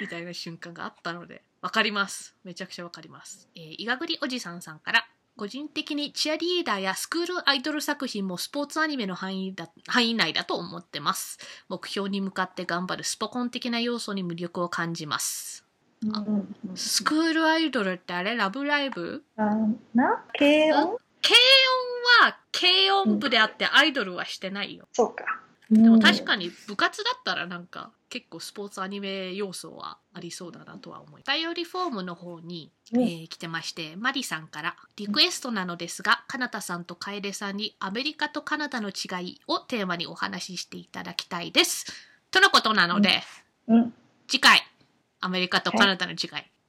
[0.00, 2.36] みたいな瞬間があったのでわかります。
[2.44, 11.38] めちゃくちゃわかります、えー、いがぐりおじさんさんから個人的にチアリーダーやスクールアイドル作品もスポーツアニメの範囲だ範囲内だと思ってます。
[11.68, 15.64] 目標に向かって頑張るスポコン的な要素に魅力を感じます。
[16.74, 19.22] スクールアイドルってあれラブライブ？
[19.36, 19.44] あ
[19.94, 20.24] な？
[20.36, 20.98] 軽音？
[21.22, 21.36] 軽
[22.20, 24.88] 音は軽音部であってアイドルはしてないよ。
[24.92, 25.24] そうか。
[25.70, 33.02] ででも確かに部活だったらなんか結構スポーツアニメ要素はありそうだなとは思いお便りフォームの方に、うん。
[33.02, 34.76] えー来てましてマリさんから。
[34.96, 41.86] リクエストなのですがかなたさんと楓さんにアメリカとカナダの違いをテーマにお話ししていただきたいです。
[42.30, 43.22] とのことなので、
[43.66, 43.94] うん。
[44.26, 44.62] 次回
[45.20, 46.18] アメリカとカナダの違い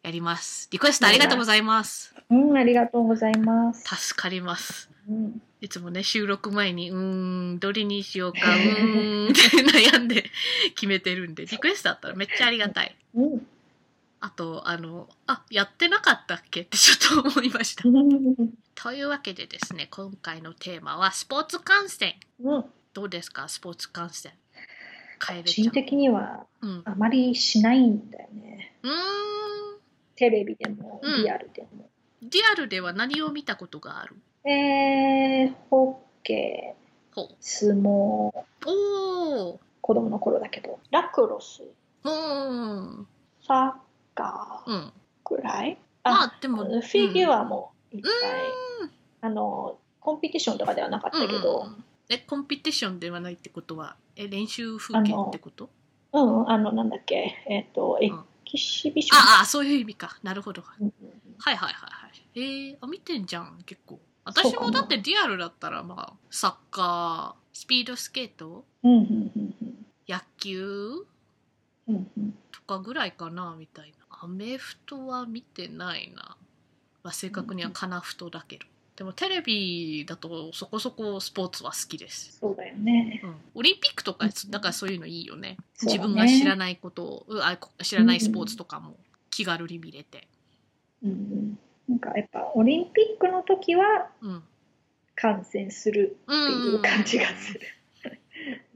[0.04, 3.84] やりますリクエストありがとうございますうん、ありがとうございます。
[4.10, 5.42] 助かりますうん。
[5.62, 9.42] いつもね、収録前に、うーん、どれにしようか、 うーんって
[9.90, 10.30] 悩んで
[10.76, 12.96] 決めてるんで、リクエストだったらめっちゃありがたい。
[13.16, 13.48] うん。
[14.22, 16.62] あと、あの、あ、やってなかったっけ？
[16.62, 17.84] ってちょっと思いました。
[18.76, 22.14] というわけでですね、今回のテーマはスポーツ観戦。
[22.42, 22.66] うん。
[22.94, 24.32] どうですか、スポーツ観戦。
[25.18, 25.66] カエ個ルちゃん。
[25.66, 26.82] 人的にはうん。
[26.86, 28.76] あまりしないんだよね。
[28.84, 28.96] うーん。
[30.20, 31.90] テレビでもうんリアルでも。
[32.22, 34.18] リアルでは何を見たことがある？
[34.44, 37.36] えー、ホッケー、ほう。
[37.40, 39.58] 相撲、おー。
[39.80, 41.64] 子供の頃だけど、ラクロス、
[42.04, 43.08] うーん。
[43.48, 44.94] サッカーうん。
[45.24, 45.78] ぐらい？
[46.04, 46.66] まあ、でも。
[46.66, 48.12] フィギュアもいっぱい、
[48.82, 53.96] うんあの、コンピティションとかではなかったけど、うんうんうんえコンピティションではないってことは？
[54.16, 55.70] え練習風景ってこと？
[56.12, 59.18] うん、あの、なんだっけ、えっ、と、エんキシビション。
[59.18, 60.18] ああそういう意味か。
[60.24, 60.64] なるほど。
[60.80, 60.94] うんうん
[61.38, 62.12] はいはいはいはい。
[62.36, 64.00] えー、あ見てんじゃん結構。
[64.26, 69.86] 私もだってリアルだったらまあサッカースピードスケートうん、うん、うんうん。
[70.08, 71.06] 野球
[71.88, 72.34] うんうん。
[72.52, 74.00] とかぐらいかなみたいな。
[74.22, 76.36] アメフトは見てないな、
[77.04, 78.66] まあ、正確にはカナフトだけど
[79.00, 82.38] でもテレビだとそこそこスポーツは好きです。
[82.38, 83.22] そうだよね。
[83.24, 85.52] うん、オリンピックとかなんかそういうのいいよね。
[85.52, 88.98] ね自分が知らないことをうあこ知らないスポーツとかも
[89.30, 90.28] 気軽に見れて、
[91.02, 91.60] うんうん。
[91.88, 94.44] なんかやっぱオリンピックの時はうん。
[95.16, 97.62] 観戦するうっていんう感じがする。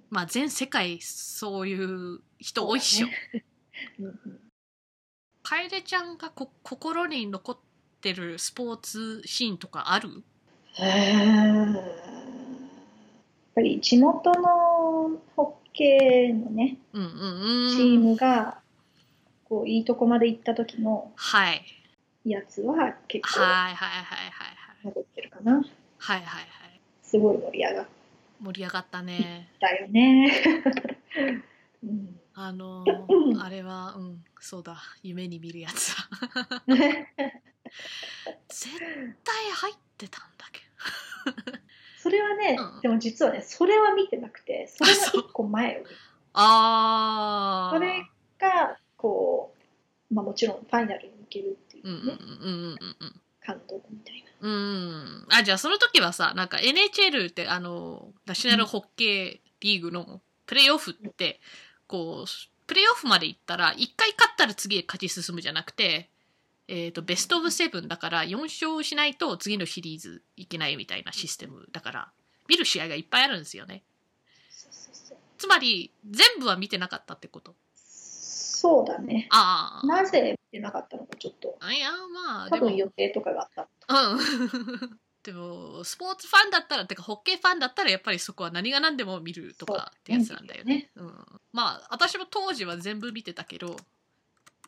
[0.09, 3.07] まあ全世界そういう人多いっしょ、
[3.99, 4.39] うんうん。
[5.43, 7.72] 楓ちゃんがこ心に残って
[8.12, 10.24] るスポーツシーンとかある？
[10.78, 11.76] やっ
[13.56, 17.70] ぱり地元のホッケーのね、うんうんうん。
[17.70, 18.58] チームが
[19.46, 21.62] こういいとこまで行った時のはい。
[22.26, 24.86] やつは結構はいはいはいはいはい。
[24.86, 25.54] 残ってるかな。
[25.54, 25.63] はい
[26.00, 26.46] はいはい。
[27.04, 27.86] すごい盛り上がっ
[28.42, 29.50] 盛り上がったね。
[29.60, 30.32] たよね。
[31.84, 32.20] うん。
[32.34, 33.39] あのうん。
[33.39, 34.78] あれはうんそうだ。
[35.04, 36.63] 夢に見るやつだ
[38.49, 38.69] 絶
[39.23, 41.60] 対入ってたんだけど。
[41.97, 42.82] それはね、うん。
[42.82, 45.91] でも実はね、それは見てなくて、それの一個前を見た。
[46.34, 48.06] ああそれ
[48.39, 49.54] が、こ
[50.12, 53.21] う、まあもちろんファイナルに行けるっていうね、うんうんうんうんうんうん。
[53.45, 54.47] 感動みたいな。
[54.47, 61.39] うんあじゃあその時はさなんか NHL ってあのナショナルホッケーリーグのプレーオフって
[61.88, 62.30] こう
[62.67, 66.10] プレーオフまで行ったら1回勝ったら次へ勝ち進むじゃなくて、
[66.67, 72.12] えー、とベスト・オブ・セブンだから4勝しないと次のシリーズいけないみたいなシステムだから
[72.47, 73.84] 見る試合がいっぱいあるんですよね
[75.38, 77.56] つまり全部は見てなかったってこと
[78.63, 79.28] そうだね。
[79.30, 83.93] ああなぜ見てなかったのかちょっと、いやまあ多でも分予定とかがあった。
[83.93, 84.99] うん。
[85.23, 90.91] でも、スポーツファンだったら、てか、ホッケーファンだったら、やっぱりそこは何が何でも見るとかってやつなんだよね。
[90.95, 91.41] うん。
[91.54, 93.78] まあ、私も当時は全部見てたけど、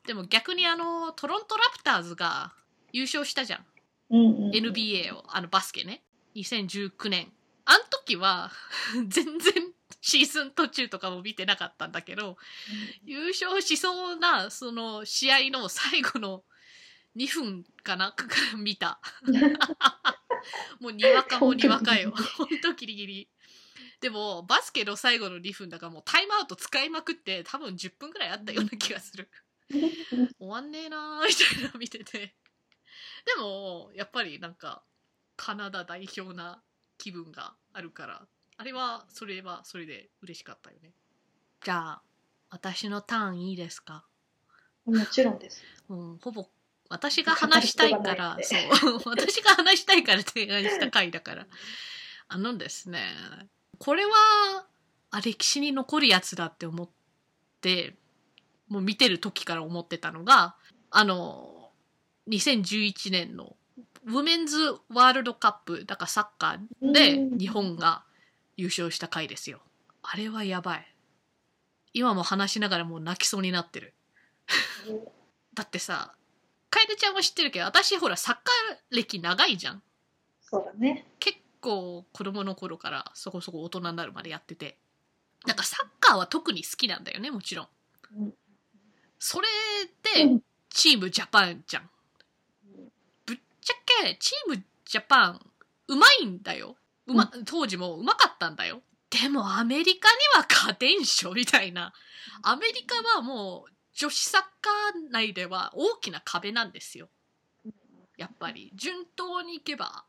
[0.08, 2.54] でも逆にあの、トロントラプターズが
[2.92, 3.66] 優勝したじゃん。
[4.12, 4.46] うんうん。
[4.46, 6.04] うん、NBA を、あの、バスケね。
[6.36, 7.32] 2019年。
[7.66, 8.52] あん時は、
[9.08, 9.54] 全然
[10.02, 12.38] シーズン途中とかも見てなかったんだけど、
[13.06, 16.44] 優勝しそうなその試合の最後の
[17.16, 18.14] 2分かな
[18.58, 19.00] 見た。
[20.80, 22.14] もうにわかもにわかよ。
[22.38, 23.30] ほんとギリギリ。
[24.00, 29.30] でもバスケの最後の2分だからもうタイムアウト使いまくって多分10分ぐらいあったような気がする
[30.40, 32.36] 終わんねえなーみたいなの見てて。
[33.26, 34.84] でもやっぱりなんか
[35.36, 36.62] カナダ代表な
[36.98, 40.94] 気分があるからあれはそれはそれで嬉しかったよね。
[41.64, 42.04] じゃあ
[42.50, 44.06] 私のターンいいですか？
[44.86, 45.64] もちろんです。
[45.90, 46.48] うん、ほぼ
[46.90, 49.02] 私が話したいからそう。
[49.06, 51.48] 私が話したいから提案 した回だから。
[52.28, 53.50] あのですね
[53.80, 54.68] これは
[55.12, 56.90] あ歴史に残るやつだって思っ
[57.62, 57.98] て
[58.70, 60.56] もう見てる時から思ってたのが
[60.90, 61.72] あの
[62.30, 63.56] 2011年の
[64.08, 64.58] ウメンズ
[64.90, 67.38] ワールドカップだからサッカーでうん。
[67.38, 68.04] 日本が
[68.56, 69.60] 優勝した回ですよ。
[70.04, 70.96] あれはやばい。
[71.94, 73.94] 今も話しながらもう泣きそうになってる。
[75.54, 76.14] だってさ
[76.70, 79.82] 楓ちゃんは知ってるけど私ほらサッカー歴長いじゃん。
[80.42, 81.06] そうだね。
[81.20, 84.78] 結構子供の頃からそこそこ大人になるまでやってて。
[85.48, 87.68] なんかサッカーは特に好きなんだよねもちろん。
[88.18, 88.34] うん
[89.28, 89.48] それ
[90.14, 90.44] でうん。
[90.70, 91.90] チームジャパンじゃん。
[93.26, 95.42] ぶっちゃけチームジャパン
[95.88, 96.76] うまいんだよ。
[97.08, 98.84] うま、当時もうまかったんだよ。
[99.10, 101.92] でもアメリカには勝てんしょみたいな。
[102.44, 107.10] アメリカはもう女子サッカー内では大きな壁なんですよ。
[108.18, 108.72] やっぱり。
[108.76, 110.06] 順当にいけば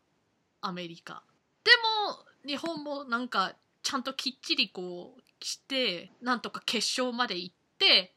[0.60, 1.22] アメリカ。
[1.64, 1.70] で
[2.04, 8.12] も日本もなんかちゃんときっちりこうしてなんとか決勝まで行って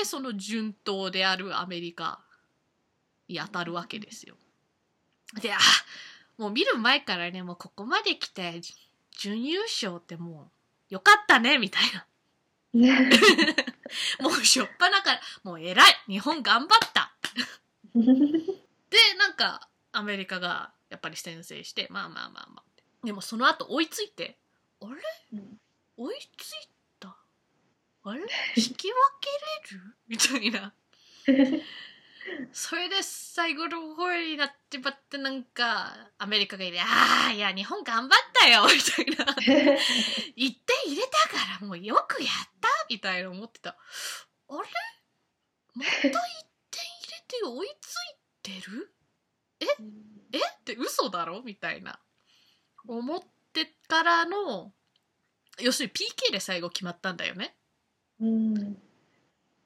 [0.00, 2.20] でその順当であるアメリカ
[3.28, 4.34] に当たるわけですよ。
[5.42, 5.58] であ
[6.38, 8.74] もう見る前からねもうここまで来てじ
[9.18, 10.50] 準優勝っても
[10.90, 12.06] うよかったねみたいな。
[14.20, 17.12] もうしょっぱなからもう偉い日本頑張った。
[17.94, 18.06] で
[19.18, 23.06] なんかアメリカがやっぱり先制してまあまあまあまあ。
[23.06, 24.38] でもその後追いついて
[24.80, 25.40] あれ？
[25.98, 26.69] 追いついた
[28.04, 28.20] あれ？
[28.56, 29.30] 引き分け
[29.72, 29.96] れる？
[30.08, 30.74] みたいな。
[32.52, 39.76] それで最後の方になってばってなんかアメリカがいて「ああいや日本頑張ったよ」みたいな「1点
[40.86, 43.70] 入れたからもうよくやった」みたいな思ってた。
[43.70, 43.74] あ
[44.52, 44.68] れ？
[45.74, 48.94] また1点入れて追いついてる？
[49.60, 49.66] え？
[50.38, 51.42] って嘘だろ？
[51.42, 51.98] みたいな。
[52.86, 54.72] 思ってからの
[55.58, 55.92] 要するに
[56.28, 57.56] PK で最後決まったんだよね
[58.20, 58.76] うん。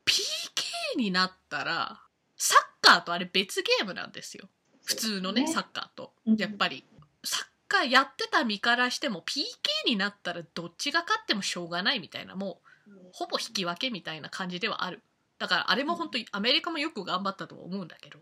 [0.05, 2.01] PK になったら
[2.37, 4.49] サッカーとあれ別ゲームなんですよ。
[4.85, 6.13] 普通のねサッカーと。
[6.27, 6.37] うん。
[6.37, 6.85] やっぱり。
[7.25, 9.45] サッカーやってた身からしても PK
[9.87, 15.03] になったらどっちが勝ってもしょうがないみたいなもうほぼ引き分けみたいな感じではある。
[15.39, 18.19] だからあれも本当にアメリカもよく頑張ったと思うんだけど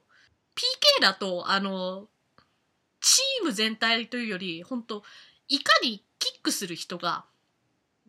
[0.57, 2.09] PK だとあの
[3.01, 5.03] チーム全体というより本当
[5.49, 7.25] いかにキックする人が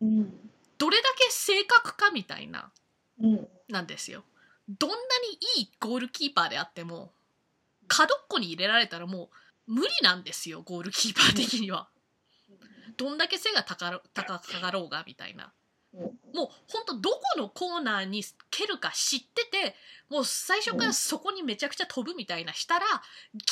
[0.00, 0.50] うん。
[0.78, 2.70] どれだけ正確かみたいな
[3.20, 3.48] うん。
[3.68, 4.24] なんですよ。
[4.68, 7.12] どんなにいいゴールキーパーであっても
[7.86, 9.30] 角っこに入れられたらも
[9.68, 11.88] う無理なんですよゴールキーパー的には。
[12.96, 15.52] どんだけ背が高かろうがみたいな
[15.94, 19.76] もうほんとどこのコーナーに蹴るか知ってて
[20.10, 22.86] もう最初からそこにめちゃくちゃ飛ぶみたいなしたら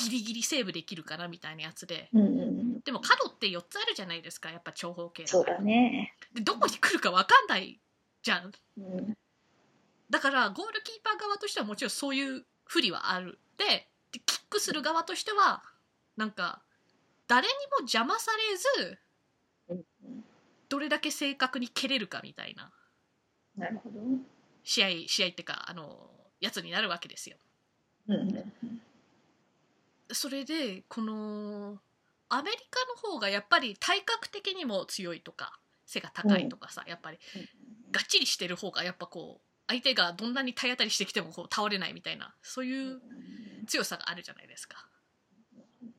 [0.04, 2.80] ギリギリセーブできるかなみたいなやつでうんうん。
[2.80, 6.14] でも角って4つあるじゃないですかやっぱ長方形そうだね。
[6.34, 7.80] でどこに来るか分かんない
[8.22, 9.16] じゃんうん。
[10.10, 15.62] だからゴールキーパー側としてはもちろんそういう不利はあるででキックする側としては
[16.16, 16.60] なんか
[17.28, 18.32] 誰にも邪魔さ
[18.80, 18.98] れず
[19.68, 19.84] うん
[20.72, 22.72] どれだけ正確に蹴れるかみたいな
[23.58, 24.00] なるほど。
[24.64, 26.08] 試合試合ってかあの
[26.40, 27.36] やつになるわけですよ。
[28.08, 28.52] うんうん
[30.14, 31.78] それでこの
[32.28, 37.18] アメリカの方がやっぱり体格的にも強いとか背が高いとかさ、やっぱり
[37.90, 43.00] がっちりしてる方がやっぱこう相手がどんなに体当たりしてきてもこう倒れないみたいなそういう
[43.66, 44.86] 強さがあるじゃないですか。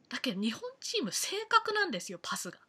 [0.09, 2.59] だけど日本チーム正確なんですよパスが。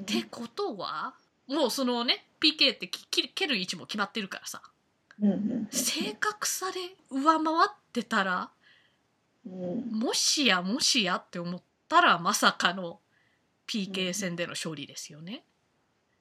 [0.00, 0.04] うん。
[0.04, 1.14] ってことは
[1.46, 4.62] もうそのね PK って蹴る位置も決まってるからさ。
[5.20, 8.50] うんうん正確さで上回ってたら
[9.46, 9.90] うん。
[9.98, 13.00] もしやもしやって思ったらまさかの
[13.66, 15.44] PK 戦での勝利ですよね。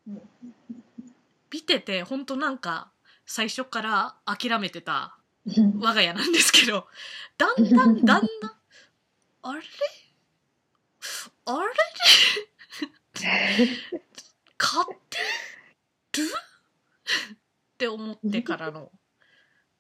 [0.08, 0.22] うん
[1.52, 2.92] 見ててほんとなんか
[3.26, 5.80] 最初から諦めてたうん。
[5.80, 6.86] 我が家なんですけど
[7.38, 8.52] だんだんだんだん
[9.42, 9.62] あれ？
[11.46, 11.68] あれ？
[14.58, 15.18] 買って
[16.22, 16.28] る？
[16.28, 17.38] っ
[17.78, 18.92] て思ってからの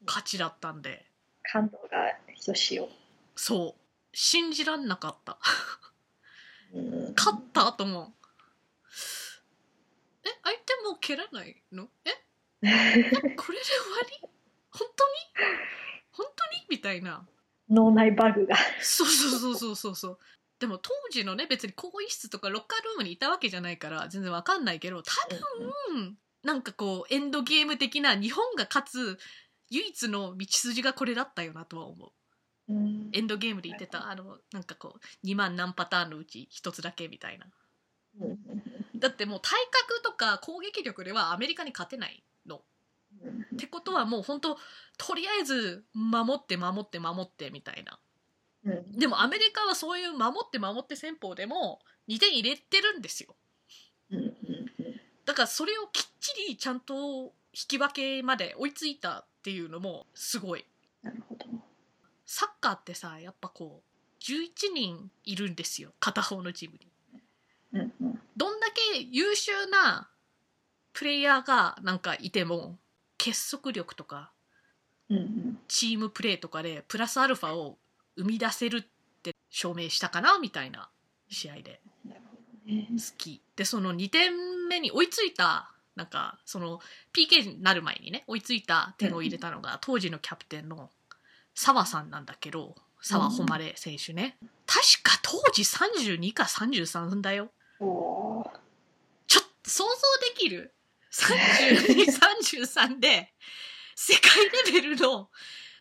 [0.05, 1.05] 勝ちだったんで。
[1.43, 2.89] 感動がひとしお。
[3.35, 3.81] そう。
[4.13, 5.37] 信じらんなかった。
[6.73, 7.13] うん。
[7.15, 8.13] 勝ったと思う
[10.25, 11.87] え相手もう蹴らないの？
[12.05, 12.09] え？
[12.61, 13.55] これで終わ
[14.21, 14.29] り？
[14.71, 15.47] 本当に？
[16.11, 16.65] 本当に？
[16.69, 17.25] みたいな。
[17.69, 18.55] 脳内バグが。
[18.81, 20.19] そうそうそうそうそうそう
[20.59, 25.11] でも当時のね別に更衣室とかロッカールームにいたわけじゃないから全然わかんないけど多
[25.97, 29.17] 分なんかこうエンドゲーム的な日本が勝つ
[29.69, 32.11] 唯一の道筋がこれだったよなとは思
[32.67, 32.73] う。
[32.73, 33.09] うん。
[33.13, 37.47] エンドゲームで言ってたあのなんかこう2万何パターンのうち1つだけみたいな。
[38.19, 38.37] うん。
[38.99, 42.61] だってもう体格とか攻撃力ではアメリカに勝てないの。
[43.23, 44.57] うんってことはもう本当
[44.97, 47.99] とりあえず守って守って守ってみたいな
[48.65, 53.35] うんでもアメリカはそういう守って守って戦法でも2点入れてるんですよ
[54.11, 54.33] うん
[55.25, 57.31] だからそれをきっちりちゃんと引
[57.67, 60.65] き分けまで追いついたっていうのもすごい
[61.03, 61.45] なるほど。
[62.25, 66.87] サッカーってさやっぱこう11人いるんですよ片方のチームに。
[67.73, 68.19] うんうん。
[68.35, 70.09] どんだけ優秀な
[70.93, 72.77] プレイヤーがなんかいても
[73.17, 74.31] 結束力とか
[75.09, 75.59] うんうん。
[75.67, 77.77] チームプレーとかでプラスアルファを
[78.19, 78.81] 生み出せるっ
[79.23, 80.89] て証明したかなみたいな
[81.29, 81.81] 試合で。
[82.67, 83.41] 好き。
[83.55, 86.79] でその2点目に追いついたなんかその
[87.13, 90.89] PK になる前にね追いついた点を入れたのが当時のキャプテンの
[91.55, 94.37] 澤さんなんだけど澤誉選手ね。
[94.65, 97.49] 確か当時32か33だよ。
[97.79, 98.43] ちょ
[99.41, 99.91] っと想像
[100.33, 100.73] できる
[101.11, 103.33] ?3233 で
[103.95, 104.31] 世界
[104.73, 105.29] レベルの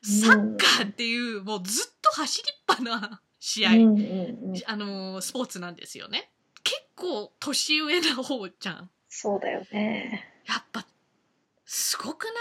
[0.02, 4.62] サッカーっていう、もうずっと走りっぱな 試合、うんうんうん。
[4.66, 6.30] あのースポーツなんですよね。
[6.64, 8.90] 結構年上な方じゃん。
[9.08, 10.24] そうだよね。
[10.46, 10.86] やっぱ、
[11.64, 12.34] すごくない？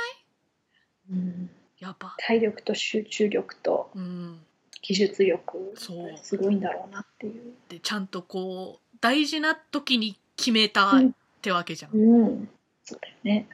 [1.12, 1.49] うん。
[1.80, 2.16] やっぱ。
[2.20, 4.43] 体力と集中力とうん。
[4.82, 7.53] 技術力そうすごいんだろうなっていう。
[7.70, 11.95] で、ちゃんとこう、大事な時に決めたうんってわけじゃん。
[11.95, 12.49] いうん。
[12.84, 13.49] そうだよね。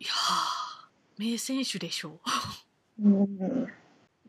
[0.00, 2.18] やー、名選手でしょうんう。
[2.98, 3.28] も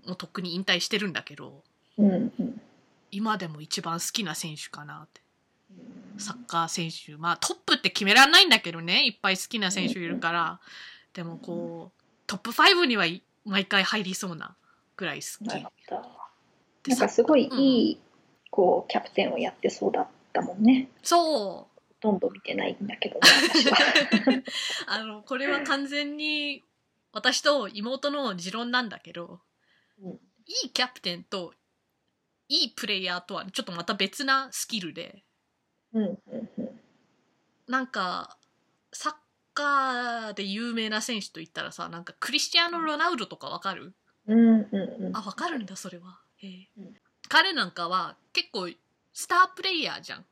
[0.06, 1.64] うとっくに引退してるんだけど、
[1.98, 2.62] うんうん。
[3.12, 5.22] 今でも一番好きな選手かなって。
[5.72, 7.16] うんサッカー選手。
[7.18, 9.06] まあトップって決めらんないんだけどね。
[9.06, 10.60] いっぱい好きな選手いるから。
[11.14, 14.56] でもこう、トップ5にはい毎回入りそうな
[14.96, 15.64] ぐらい好き
[16.88, 18.00] なんかすごいいい、
[18.52, 20.90] こうキャプテンをやってそうだったもんね。
[21.04, 21.24] そう。
[21.24, 21.68] ほ
[22.02, 23.22] とんど見てないんだけどね、
[23.54, 23.78] 私は。
[24.88, 26.64] あの、これは完全に
[27.12, 29.42] 私と妹の持論なんだけど、
[30.02, 30.20] うん
[30.64, 31.54] いいキャプテンと
[32.48, 35.24] いいプレイヤーとはちょっとまた別なスキルで、
[35.94, 36.18] うん。
[37.68, 38.36] なんか、
[38.92, 39.14] サッ
[39.54, 43.94] カーで有名な選手といったらさ、なんかクリスチャーノ・ロナウドとかわかる？
[44.26, 45.16] うんうんうん。
[45.16, 46.20] あ、わかるんだ、それは。
[47.28, 48.70] 彼なんかは結構
[49.14, 50.26] スタープレイヤーじゃん。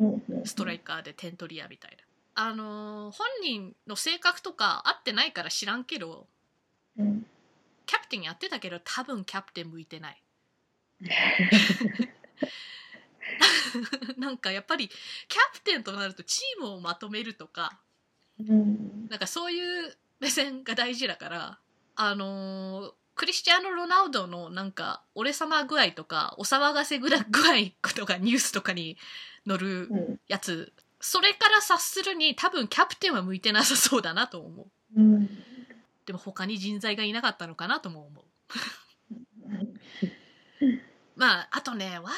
[0.00, 0.44] うんうん。
[0.44, 2.04] ストライカーで点取り屋みたいな。
[2.42, 6.26] あのー本人の性格とか合ってないから知らんけど、
[6.98, 7.26] うん。
[7.84, 10.22] キャプテンやってたけど多分キャプテン向いてない。
[14.16, 14.98] なんかやっぱりキャ
[15.52, 17.78] プテンとなるとチームをまとめるとか、
[18.38, 19.06] うん。
[19.10, 21.58] なんかそういう目線が大事だから、
[21.96, 27.18] あのークリスチャーノ・ロナウドのなんか俺様具合とかお騒がせ具合
[27.94, 28.96] とかニュースとかに
[29.46, 30.20] 載るうん。
[30.26, 35.00] やつそれから察するに多分キャプテンは向いてなさそうだなと思う。
[35.00, 35.28] うん。
[36.06, 38.24] でも他に人材がいなかったのかなとも思う。
[41.16, 42.14] まああとねワールドカ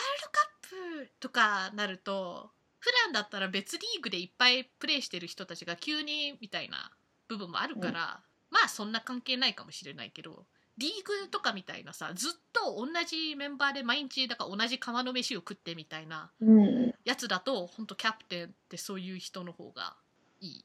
[0.99, 6.91] ップとかなると普段だったら別リーグでいっぱいプレーしてる人たちが急にみたいな
[7.29, 8.21] 部分もあるから、
[8.51, 10.47] まあそんな関係ないかもしれないけど
[10.83, 10.91] リー
[11.25, 16.95] グとかみたいなさずっと同じメンバーで毎日だから同じ釜の飯を食ってみたいなうん。
[17.05, 19.95] やつだと本当キャプテンってそういう人の方が
[20.41, 20.65] いい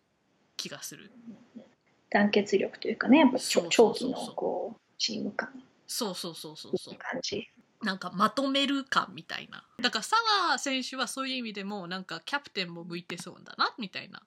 [0.55, 1.11] 気がする。
[2.09, 4.19] 団結力というかね、やっぱそう長期そうそう。
[4.19, 5.49] そうのこうチーム感。
[5.87, 6.95] そうそうそうそうそいう。
[6.95, 7.47] い感じ。
[7.83, 9.63] なんかまとめる感みたいな。
[9.81, 14.21] だから澤選手はそういう意味でもなんかキャプテンも向いてそうだなみたいな。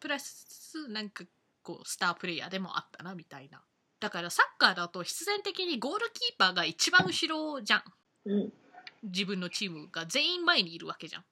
[0.00, 1.24] プラスなんか
[1.62, 3.60] こうスタープレイヤーでもあったなみたいな
[4.00, 7.82] だからサッカーだと必然的にゴールキーパーが一番後ろじゃん
[8.26, 8.52] うん。
[9.04, 11.24] 自分のチームが全員前にいるわけじゃん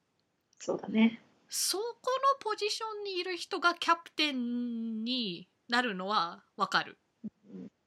[0.59, 1.21] そうだね。
[1.49, 6.99] そこのポジションにいる人がキャプテンになるのはわかる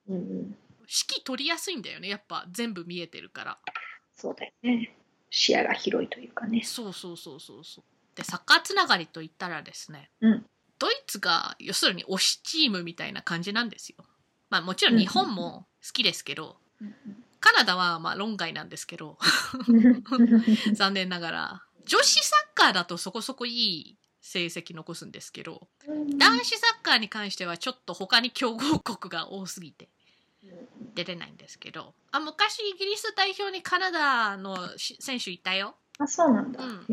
[0.07, 0.55] うんうん。
[0.81, 3.57] 指揮取りやすいんだよねやっぱ全部見えてるから
[4.15, 4.93] そうだよね。
[5.29, 6.61] 視野が広いというかね。
[6.63, 7.83] そうそうそうそうそう
[8.15, 10.45] でサッカーつながりといったらですね、うん
[10.79, 14.05] ドイツが要するに推しチームみたいな感じなんですよ
[14.49, 16.57] まあもちろん日本も好きですけど、
[17.39, 19.17] カナダはまあ論外なんですけど
[20.73, 21.63] 残念ながら。
[21.87, 29.87] 女子サッカーだとそこそこいい成績残すんですけど男子サッカーに関してはちょっと他に強豪国が多すぎて
[30.93, 35.75] 出れないんですけどあ昔イギリス代表にカナダのし選手いたよ。
[35.99, 36.63] あ、そうなんだ。
[36.63, 36.85] うん。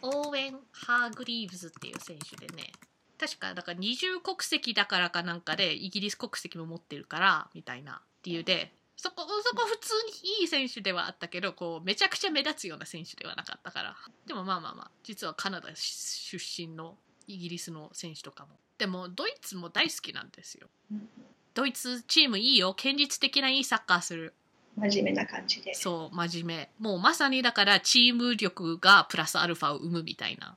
[0.00, 2.72] オーウェン・ハーグリーブズっていう選手でね
[3.18, 8.72] 確かだから二重国籍だからかなんかでイギリス国籍も持ってるからみたいな理由で。
[8.96, 9.94] そこそこ普通
[10.24, 13.96] にいい選手ではあったけどこうめちゃくちゃ目立つような選手ではなかったから。
[14.26, 16.96] でもまあまあまあ実はカナダ出身の
[17.28, 18.56] イギリスの選手とかも。
[18.76, 20.68] でもドイツも大好きなんですよ。
[20.90, 21.08] うん。
[21.54, 22.74] ドイツチームいいよ。
[22.74, 24.34] 堅実的ないいサッカーする。
[24.76, 25.74] 真面目な感じで。
[25.74, 26.88] そう真面目。
[26.88, 30.56] もうまさにだからチーム力がプラスアルファを生むみたいな。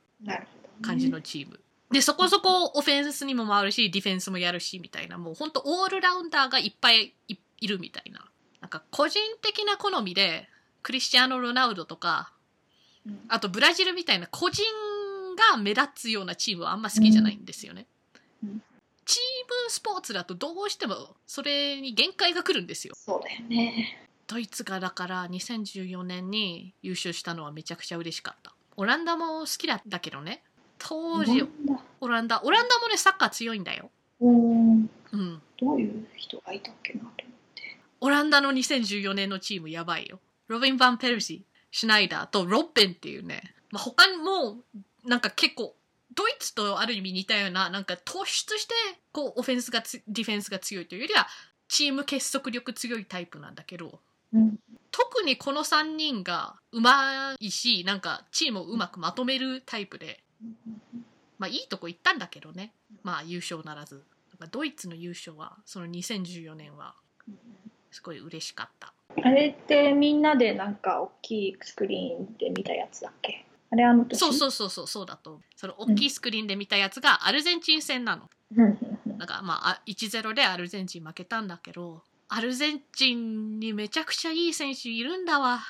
[0.82, 1.60] 感じのチーム。
[1.92, 8.24] で、そこそこオフェンスにも回るし、ディフェンスもやるし、みたいな、もう本当オールラウンダーがいっぱいいいるみたいな。
[8.60, 10.48] なんか個人的な好みで、
[10.82, 12.32] クリスチャーノ・ロナウドとか、
[13.06, 14.62] うんあとブラジルみたいな個人
[15.52, 17.86] が目立つようなチームはあんま好きじゃないんですよね。
[18.44, 18.62] うん
[19.04, 22.94] チームスポーツだとどうしてもそれに限界が来るんですよ。
[22.96, 24.08] そうだよね。
[24.28, 28.54] ドイツがだから2014年に優勝したのはめちゃくちゃ嬉しかった。
[28.76, 30.42] オランダも好きだったけどね。
[30.78, 31.46] 当時、
[32.02, 33.88] オランダ、オランダもね、サッカー強いんだよ。
[34.20, 34.88] うん。
[35.56, 37.16] どういう人がいたっけなと思っ
[37.54, 37.78] て。
[38.00, 40.18] オランダの2014年のチームやばいよ。
[40.48, 43.54] ロビン・バン・ペルシー、シュナイダーとロッベンっていうね。
[43.70, 44.56] まあ、他にも、
[45.04, 45.76] なんか結構、
[46.12, 48.74] ドイツとある意味似たような、なんか突出して、
[49.12, 51.28] こう、オフェンスがつ、ディフェンスが強いというよりは、
[51.68, 54.00] チーム結束力強いタイプなんだけど、
[54.32, 54.58] うん。
[54.90, 60.24] 特にこの3人がうまいし、なんかチームをうまくまとめるタイプで、
[61.42, 62.72] まあいいとこ行ったんだけどね。
[63.02, 64.04] まあ優勝ならず。
[64.52, 66.94] ドイツの優勝は、その2014年は
[67.90, 68.92] すごい嬉しかった。
[69.20, 73.44] あれってみんなでなんか大きいスクリーンで見たやつだっけ？
[73.72, 74.16] あれあの年？
[74.20, 75.40] そうそうそうそう、そうだと。
[75.56, 78.30] その大きいスクリーンで見たやつがアルゼンチン戦なの。
[78.54, 85.60] なんかまああ1-0でアルゼンチン負けたんだけど、アルゼンチンにめちゃくちゃいい選手いるんだわ。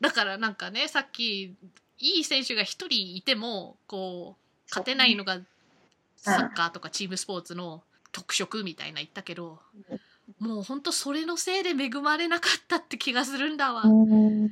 [0.00, 1.54] だからなんかね、さっき、
[2.02, 5.38] いい選手が一人いても、こう、勝てないのが
[6.16, 9.60] サッカーとかチームスポーツの特色みたいな言ったけど、
[10.40, 13.82] もうほんとそれのせいで恵まれなかったって気がするんだわ。
[13.82, 14.50] うん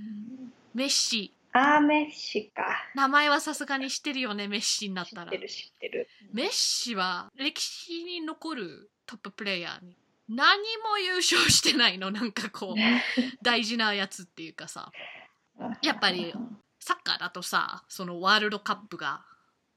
[0.75, 1.35] メッシ。
[1.53, 2.63] あーメッシか。
[2.95, 5.39] 名前はさすがに知ってるよね、メッシになったら知って。
[5.39, 6.09] る知ってる。
[6.33, 9.97] メッシは歴史に残るトッププレイヤーに。
[10.29, 10.47] 何
[10.85, 12.81] も優勝してないの、なんかこう、
[13.43, 14.93] 大事なやつっていうかさ。
[15.83, 16.33] やっぱり
[16.81, 19.23] サッカーだとさ、そのワールドカップが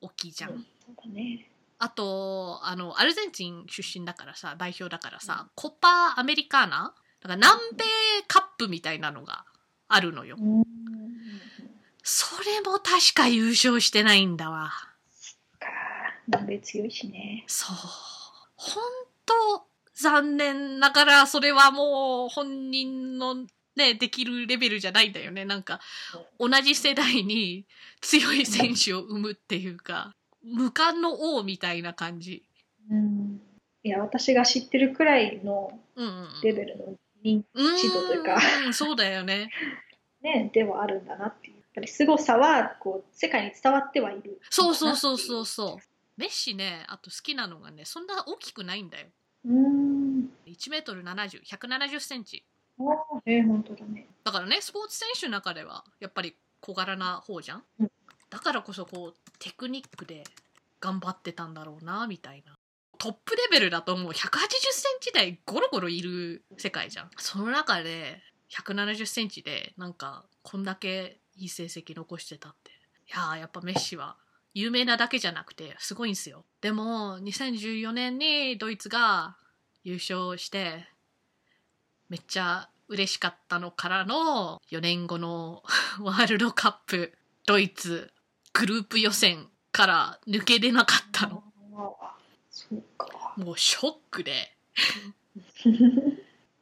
[0.01, 0.49] 大きいじゃん。
[0.49, 0.60] そう
[0.95, 1.47] だね。
[1.78, 6.93] あと、あの、アルゼンチン出身だからさ、代表だからさ、コパアメリカーナ？
[7.22, 7.84] だから南米
[8.28, 9.45] カップみたいなのが
[9.88, 10.38] あるのよ。
[10.39, 10.64] うん
[12.06, 14.72] それも確か優勝してないんだわ。
[15.58, 15.68] か
[16.28, 17.45] 南米強いしね。
[17.47, 17.78] そう。
[18.58, 18.84] 本
[19.26, 23.45] 当残念ながら、それはもう本人の
[23.76, 25.45] ね、できるレベルじゃないんだよね。
[25.45, 25.80] なんか、
[26.39, 27.65] 同じ世代に
[28.01, 32.43] 強い選手を生むっていうか、無冠の王みたいな感じ。
[32.89, 33.41] うん
[33.86, 36.28] いや、私が知ってるくらいのうんうんうん。
[36.41, 36.86] レベルの
[37.24, 38.39] 認うん知度というか
[38.74, 39.49] そうだよね。
[40.21, 41.55] ね、ではあるんだなっていう。
[41.57, 44.39] やっぱり凄さはこう世界に伝わってはいる。
[44.49, 45.84] そうそうそうそうそう。
[46.15, 49.07] メッシね、あと好きなのがね、そんな大きくないんだよ。
[49.45, 49.49] う。
[49.49, 50.30] うん。
[50.45, 52.45] 1メートル70、170センチ。
[53.26, 54.07] えー、本当だね。
[54.24, 57.63] だからね、スポーツ選手の中では、やっぱり小柄な方じゃん？
[57.80, 57.91] うん
[58.30, 60.24] だからこそ、こう、テクニックで
[60.80, 62.55] 頑張ってたんだろうな、みたいな。
[62.97, 64.28] トップレベルだともう180セ
[64.97, 67.11] ンチ台ゴロゴロいる世界じゃん。
[67.17, 72.71] その中で、170センチで、なんか、こんだけいい成績残してたって。
[72.71, 72.74] い
[73.15, 74.17] やー、やっぱメッシは、
[74.55, 76.43] 有名なだけじゃなくて、すごいんですよ。
[76.59, 79.38] でも、2014年にドイツが
[79.84, 80.88] 優勝して、
[82.14, 85.64] めっちゃ嬉しかったのからの4年後の
[85.99, 88.14] ワールドカップドイツ
[88.53, 91.43] グループ予選から抜け出なかったの。
[93.36, 94.55] もうショックで。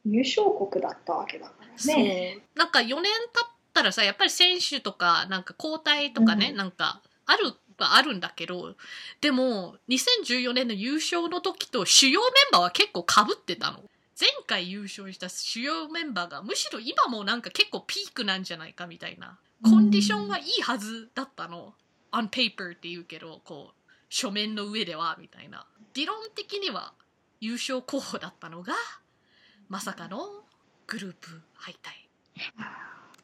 [0.06, 2.38] 優勝国だったわけだからそうね。。
[2.54, 8.74] なんか4年経ったらさ、やっぱり選手とか、なんか交代とかね、うんなんかあるはあるんだけど、
[9.20, 13.82] でも2014年の優勝の時と主要メンバーは結構被ってたの。
[14.22, 19.36] 前回優勝した主要メンバーがむしろ今もなんか結構ピークなんじゃないかみたいな。
[19.64, 21.74] コンディションはいいはずだったの。
[22.12, 25.66] on paper って言うけど、こう、書面の上ではみたいな。
[25.94, 26.92] 理論的には
[27.40, 28.74] 優勝候補だったのが、
[29.68, 30.44] まさかの
[30.86, 31.90] グループ敗退。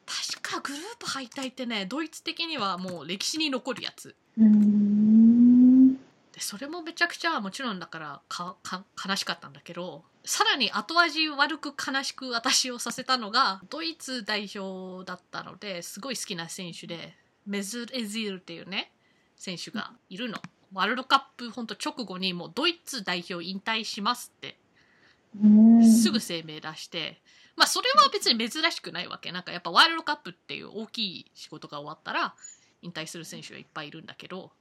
[0.05, 4.17] 確かグループ敗退ってね、ドイツ的にはもう歴史に残るやつ。
[4.37, 4.88] うーん。
[6.39, 17.13] で、それもめちゃくちゃもちろんだからかか悲しかったんだけど、さらに後味悪く悲しく私をさせたのが、ドイツ代表だったので、すごい好きな選手で、
[17.45, 18.89] メズエズィルっていうね、
[19.35, 20.37] 選手がいるの。
[20.71, 24.55] ワールドカップほんと直後にもうドイツ代表引退しますって
[25.83, 27.19] すぐ声明出して、
[27.55, 29.31] まあそれは別に珍しくないわけ。
[29.31, 32.33] なんかやっぱワールドカップっていう大きい仕事が終わったら
[32.81, 34.51] 引退する選手がいっぱいいるんだけど、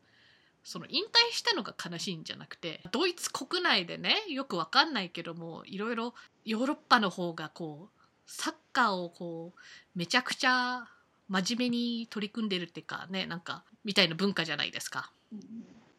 [0.69, 6.12] その引退したのが悲しいんじゃなくて、ドイツ国内でね、よくわかんないけども、いろいろ
[6.45, 9.59] ヨーロッパの方がこう、サッカーをこう、
[9.95, 10.87] めちゃくちゃ
[11.31, 15.11] 真面目に取り組んでるっていうかね、なんか、みたいな文化じゃないですか。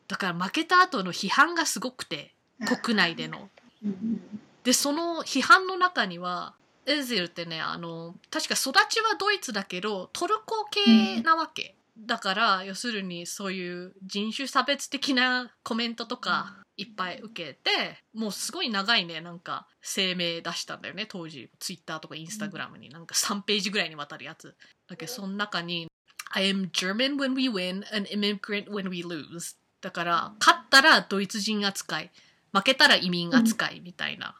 [0.07, 2.36] だから負けた後の批判がすごくて、
[2.84, 3.49] 国内での。
[3.84, 6.53] うんでその批判の中には
[6.86, 21.49] エゼルってねあの確か育ちはドイツだけどトルコ系なわけ、だから要するにそういう人種差別的なコメントとかいっぱい受けてもうすごい長いねなんか声明出したんだよね当時。
[21.59, 24.55] ツイッターとかインスタグラムになんか3ページぐらいにわたるやつ。
[24.87, 25.87] だけどその中に
[26.31, 32.11] 「I am German when we win an immigrant when we lose」だから勝ったらドイツ人扱い
[32.53, 34.35] 負けたら移民扱いみたいな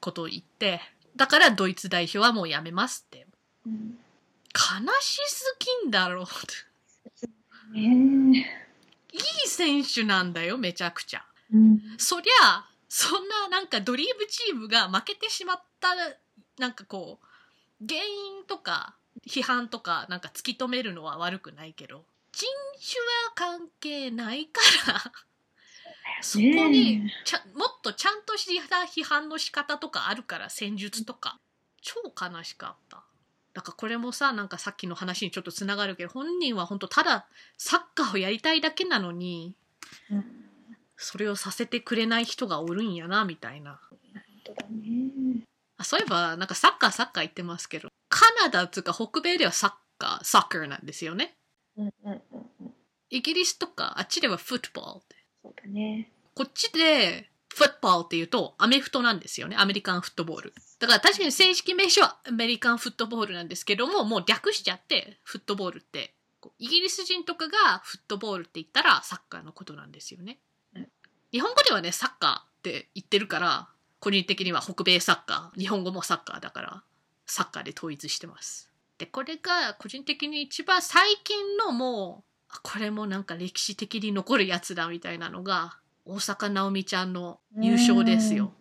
[0.00, 0.80] ことを言って
[1.16, 3.26] だからドイツ代表はもうやめますって。
[3.66, 3.98] うん
[4.54, 7.74] 悲しすぎんだろう。
[7.74, 8.46] ね
[9.12, 11.24] いい選手なんだよめちゃくちゃ。
[11.52, 11.80] えうん。
[11.98, 15.88] そりゃそんななんかドリームチームが負けてしまった
[16.58, 18.96] なんかこう原因とか
[19.26, 24.60] 批判とかなんか突き止めるのは悪くないけど人種は関係ないか
[24.92, 25.12] ら
[26.20, 31.38] そこにちゃもっとちゃんとした批判の仕方とかあるから戦術とか。
[31.82, 33.02] 超悲しかった
[33.54, 37.26] だからこれもさなんかさっきの話にちょっとつながるけど本人は本当ただ
[37.58, 39.54] サッカーをやりたいだけなのに
[40.10, 40.24] うん
[41.02, 43.80] それをさせてくれない人がおるんやなみたいな。
[45.76, 51.34] あそういえばなんかサッカーサッカー言ってますけどカナダっていうか北米ではサッカーサッカーなんですよね。
[51.76, 52.20] うんうんうん
[52.60, 52.74] うん。
[53.10, 55.16] イギリスとかあっちではフットボールって。
[55.42, 56.08] そうだね。
[56.34, 59.56] こっちでフットボールっていうとアメフトなんですよね。
[59.58, 66.12] アメリカンフットボールだから確かに正式名称はアメリカンフットボールなんですけどももう略しちゃってフットボールって。
[66.58, 70.40] イギリス人とかがフットボールって言ったらサッカーのことなんですよね。
[71.30, 73.68] 日本語ではねサッカーって言ってるから
[74.00, 75.60] 個人的には北米サッカー。
[75.60, 76.82] 日本語もサッカーだから
[77.26, 78.68] サッカーで統一してます。
[78.98, 88.52] でこれが個人的に一番最近のもうこれもなんか歴史的に残るやつだみたいなのが大坂なおみちゃんの優勝ですよ。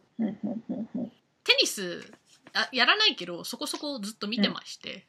[1.81, 2.13] ス
[2.53, 5.07] あやらないけどそこそこずっと見てまして、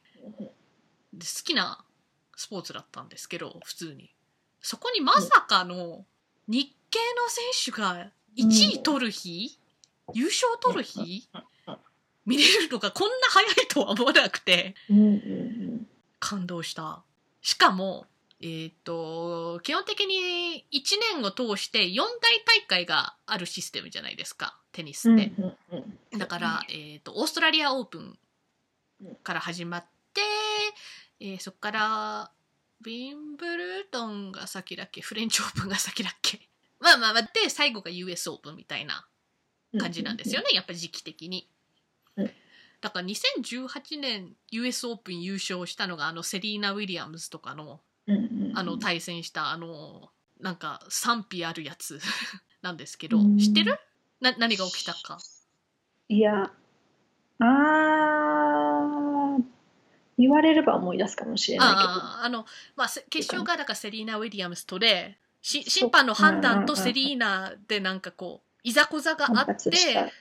[1.12, 1.84] で好きな
[2.36, 4.10] スポーツだったんですけど普通に。
[4.60, 6.04] そこにまさかの
[6.46, 9.58] 日系の選手が1位取る日、
[10.14, 11.28] 優勝取る日？
[12.24, 14.76] 見れるのがこんな早いとは思わなくて。
[16.20, 17.02] 感動した。
[17.40, 18.06] しかも
[18.42, 20.80] えっ、と基本的に1
[21.16, 28.18] 年を通して4大大会があるシステムじゃないですかテニスうんって、だから、えー、とオーストラリアオープン
[29.22, 30.20] から始まって、
[31.20, 32.30] えーそこから
[32.84, 36.40] ウィンブルドンが先だっけフレンチオープンが先だっけ。
[36.80, 39.06] まあまあまあで最後が US オープンみたいな
[39.78, 41.48] 感じなんですよね、やっぱり時期的に。
[42.16, 42.34] うん。
[42.80, 47.80] だから2018年 US オープン優勝したのがあのセリーナ・ウィリアムズとかの
[48.54, 52.00] あの対戦したあのなんか賛否あるやつ
[52.62, 53.38] なんですけどうん。
[53.38, 53.78] 知ってる？
[54.20, 55.18] な何が起きたか。
[56.08, 56.52] いや
[57.38, 59.42] あー
[60.18, 61.88] 言われれば思い出すかもしれないけど。
[62.24, 62.44] あの、
[62.76, 69.70] まあ、せ決勝がだからセリーナ・ウィリアムスとでし審判の判断とセリーナでなんかこういざこざがあ反って、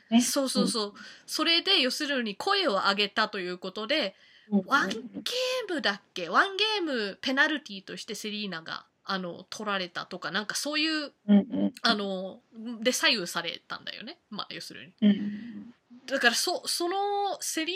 [0.10, 0.22] ね。
[0.22, 0.94] そうそうそう、
[1.26, 4.16] それで要するに声を上げたということで
[4.50, 4.64] うん。
[4.66, 6.30] ワンゲームだっけ？
[6.30, 11.74] ワンゲームペナルティとしてセリーナがあの取られたとかなんかそういううんうん。
[11.82, 12.40] あの
[12.82, 14.18] で左右されたんだよね。
[14.30, 15.10] まあ要するに。
[15.10, 15.74] うん。
[16.08, 16.96] だからそその
[17.42, 17.74] セリ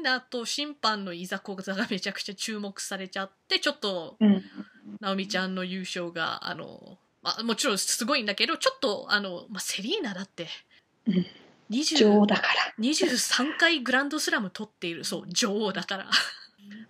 [0.00, 4.42] ーナと審判のいざこざがめちゃくちゃ注目されちゃってちょっとうん。
[5.00, 6.96] 直美ちゃんの優勝があの、ま
[7.38, 10.48] あ、もちろんすごいんだけどちょっとあの、まあ、セリーナだって。
[11.06, 11.26] うん。
[11.70, 12.74] 20女王だから。
[12.80, 15.04] 23回グランドスラム取っている。
[15.04, 16.10] そう女王だから。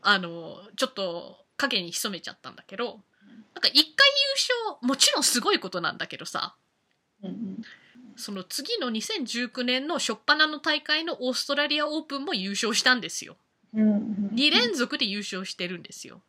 [0.03, 3.01] あのちょっと影に潜めちゃったんだけど。
[3.55, 3.85] なんか1回優
[4.71, 6.55] 勝もちろんすごいことなんだけどさ。
[7.23, 7.63] うん
[8.17, 13.37] その次の2019年の初っ端の大会のオーストラリアオープンも優勝したんですよ。
[13.75, 16.21] うんうん2連続で優勝してるんですよ。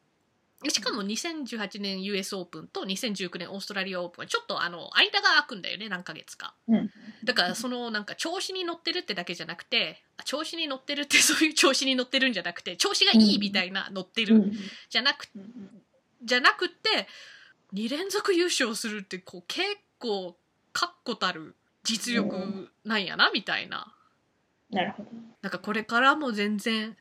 [0.68, 6.54] しかも2018年 US オープンと2019年オーストラリアオープンはちょっとあの間が空くんだよね何ヶ月か。
[6.68, 6.92] うん
[7.24, 14.52] だからそのなんか調子に乗ってるってだけじゃなくてあ調子に乗ってるって そういう調子に乗ってるんじゃなくて調子がいいみたいな乗ってるうん
[14.90, 15.84] じゃなくうん
[16.24, 17.08] じゃなくて
[17.74, 19.64] 2連続優勝するってこう結
[19.98, 20.38] 構
[20.74, 23.96] 確固たる実力なんやなみたいな。
[24.70, 25.10] なるほど
[25.42, 26.98] なんかこれからも全然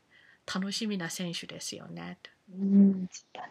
[0.53, 2.19] 楽しみな選手ですよね。
[2.51, 3.09] うん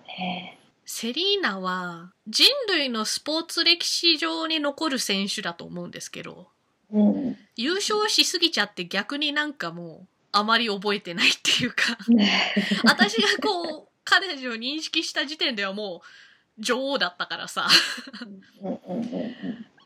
[0.07, 0.57] ね。
[0.85, 6.47] セリーナは人類のスポーツ歴史上に残る選手だと思うんですけど、
[6.91, 7.37] うん。
[7.55, 11.97] 優勝しすぎちゃって逆になんかもうあまり覚えてないっていうか、
[12.85, 16.01] 私がこう彼女を認識した時点ではも
[16.57, 17.67] う女王だったからさ、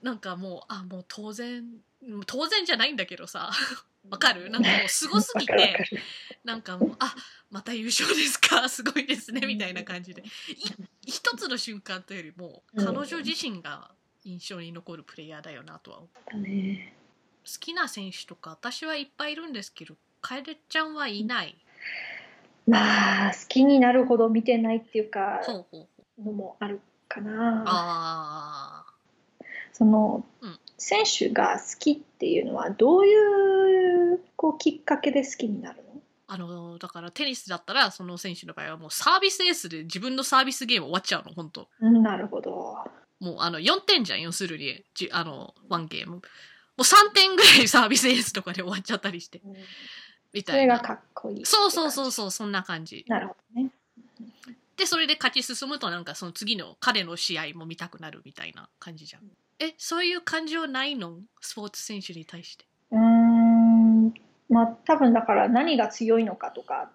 [0.03, 1.63] なんかもう、あ、もう当然
[2.03, 3.51] うん当然じゃないんだけどさ。
[4.09, 4.49] わかる？
[4.49, 5.85] なんかもうすごすぎて
[6.43, 7.13] なんかもうあ
[7.49, 8.67] また優勝ですか？
[8.69, 10.21] すごいですねみたいな感じで。
[10.21, 10.25] い
[11.05, 12.85] 一つの瞬間というよりもうん。
[12.85, 13.91] 彼女自身が
[14.23, 16.31] 印象に残るプレイヤーだよなとは思う。
[16.31, 16.93] だね。
[17.45, 21.57] 好きな選手とか私はいっぱいいるんですけど楓ちゃんはいない、
[22.67, 25.41] まあ、好きになるほど見てないっていうか、
[26.23, 27.63] のもあるかな。
[27.65, 28.85] あ
[29.73, 30.59] その、うん。
[30.77, 35.90] 選手が好きっていうのはどういうこうきっかけで好きになるの？
[36.33, 41.67] あのだからテニスだったらその選手の場合はもうサービスエースで自分のサービスゲーム終わっちゃうの本当。
[41.81, 42.77] うんなるほど。
[43.19, 46.15] もうあの4点じゃん要するにじあの1ゲーム。
[46.15, 46.21] も
[46.77, 49.41] う3点ぐらいサービスエースとかで終わっちゃったりして。
[49.45, 49.55] うん。
[50.31, 50.77] みたいな。
[50.77, 51.45] それがかっこいい。
[51.45, 53.03] そうそうそうそうそんな感じ。
[53.09, 53.69] なるほどね。
[54.77, 59.23] でそれで勝ち進むとなんかその次の彼の試合も見たくなるみたいな感じじゃん。
[59.59, 61.19] えそういう感情ないの？
[61.41, 62.65] スポーツ選手に対して。
[64.51, 66.91] まあ多分だから何が強いのかとか、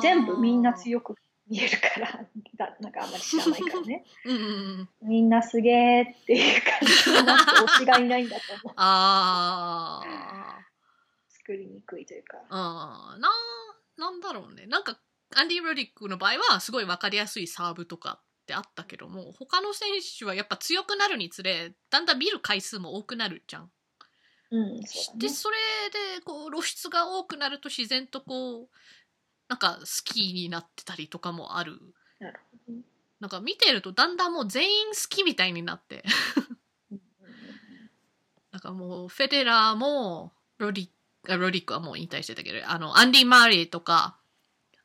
[0.00, 1.16] 全部みんな強く
[1.48, 2.26] 見えるから、
[2.56, 4.04] だなんかあんまり知らないからね。
[4.24, 8.74] うんみんなすげーっていう感じになって推しがいないんだと思う。
[8.78, 12.38] あー作りにくいというか。
[12.48, 13.28] あーな
[13.98, 14.98] なんだろうねなんか
[15.34, 19.88] アンディ・ロディックの場合はすごい分かりやすいサーブとかってあったけども他の選
[20.18, 23.72] 手はやっぱ強くなるにつれだんだん見る回数も多くなるじゃん。
[24.52, 25.56] うん、それ
[26.18, 28.68] でこう露出が多くなると自然とこう
[29.48, 31.80] なんか好きになってたりとかもある。
[33.18, 36.04] なんか見てるとだんだんもう全員好きみたいになって。
[36.90, 37.00] うん
[38.52, 40.88] なんかもうフェデラーもロディ
[41.28, 44.16] あロディックはもう引退してたけどあのアンディ・マーレーとか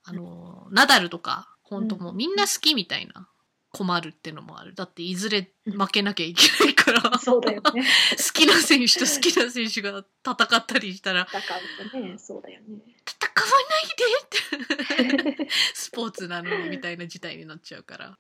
[0.04, 3.28] あのナダルとか本当もうみんな好きみたいな
[3.72, 4.74] 困るってのもある。
[4.76, 7.02] だっていずれ負けなきゃいけないから。
[7.02, 7.84] 好そうだよね。
[8.38, 11.26] きな選手と好きな選手が戦ったりしたら。
[11.26, 12.78] だからとね、そうだよね。
[13.06, 15.50] 戦わないでって。
[15.74, 18.18] スポーツなのにみたいな事態になっちゃうから。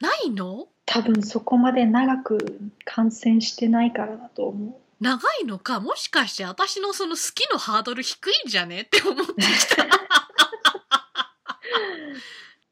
[0.00, 0.68] ないの？
[0.86, 5.78] 多分そこまで長く観戦してないからだと思長いのか？
[5.80, 8.82] もしかして私のその好きのハードル低いんじゃね？
[8.82, 9.84] って思ってきた。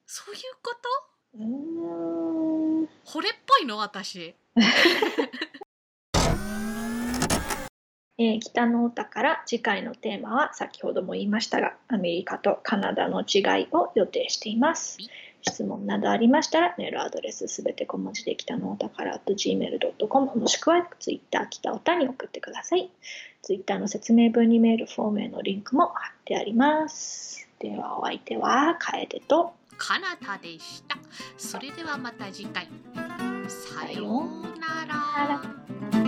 [0.07, 0.89] そういうこと？
[1.39, 4.35] 惚れっぽいの私。
[8.21, 14.99] えー北の歌から次回のテーマは先ほども言いましたがアメリカとカナダの違いを予定しています。
[15.43, 22.91] 質問などありましたらメールアドレスすべて小文字で北の歌から gmail.com もしくはツイッター北歌に送ってください。
[23.43, 27.49] ツイッターの説明文にメールフォームへのリンクも貼ってあります。
[27.61, 30.99] ではお相手は楓とかなたでした。
[31.39, 32.69] それではまた次回。
[33.49, 36.08] さようなら。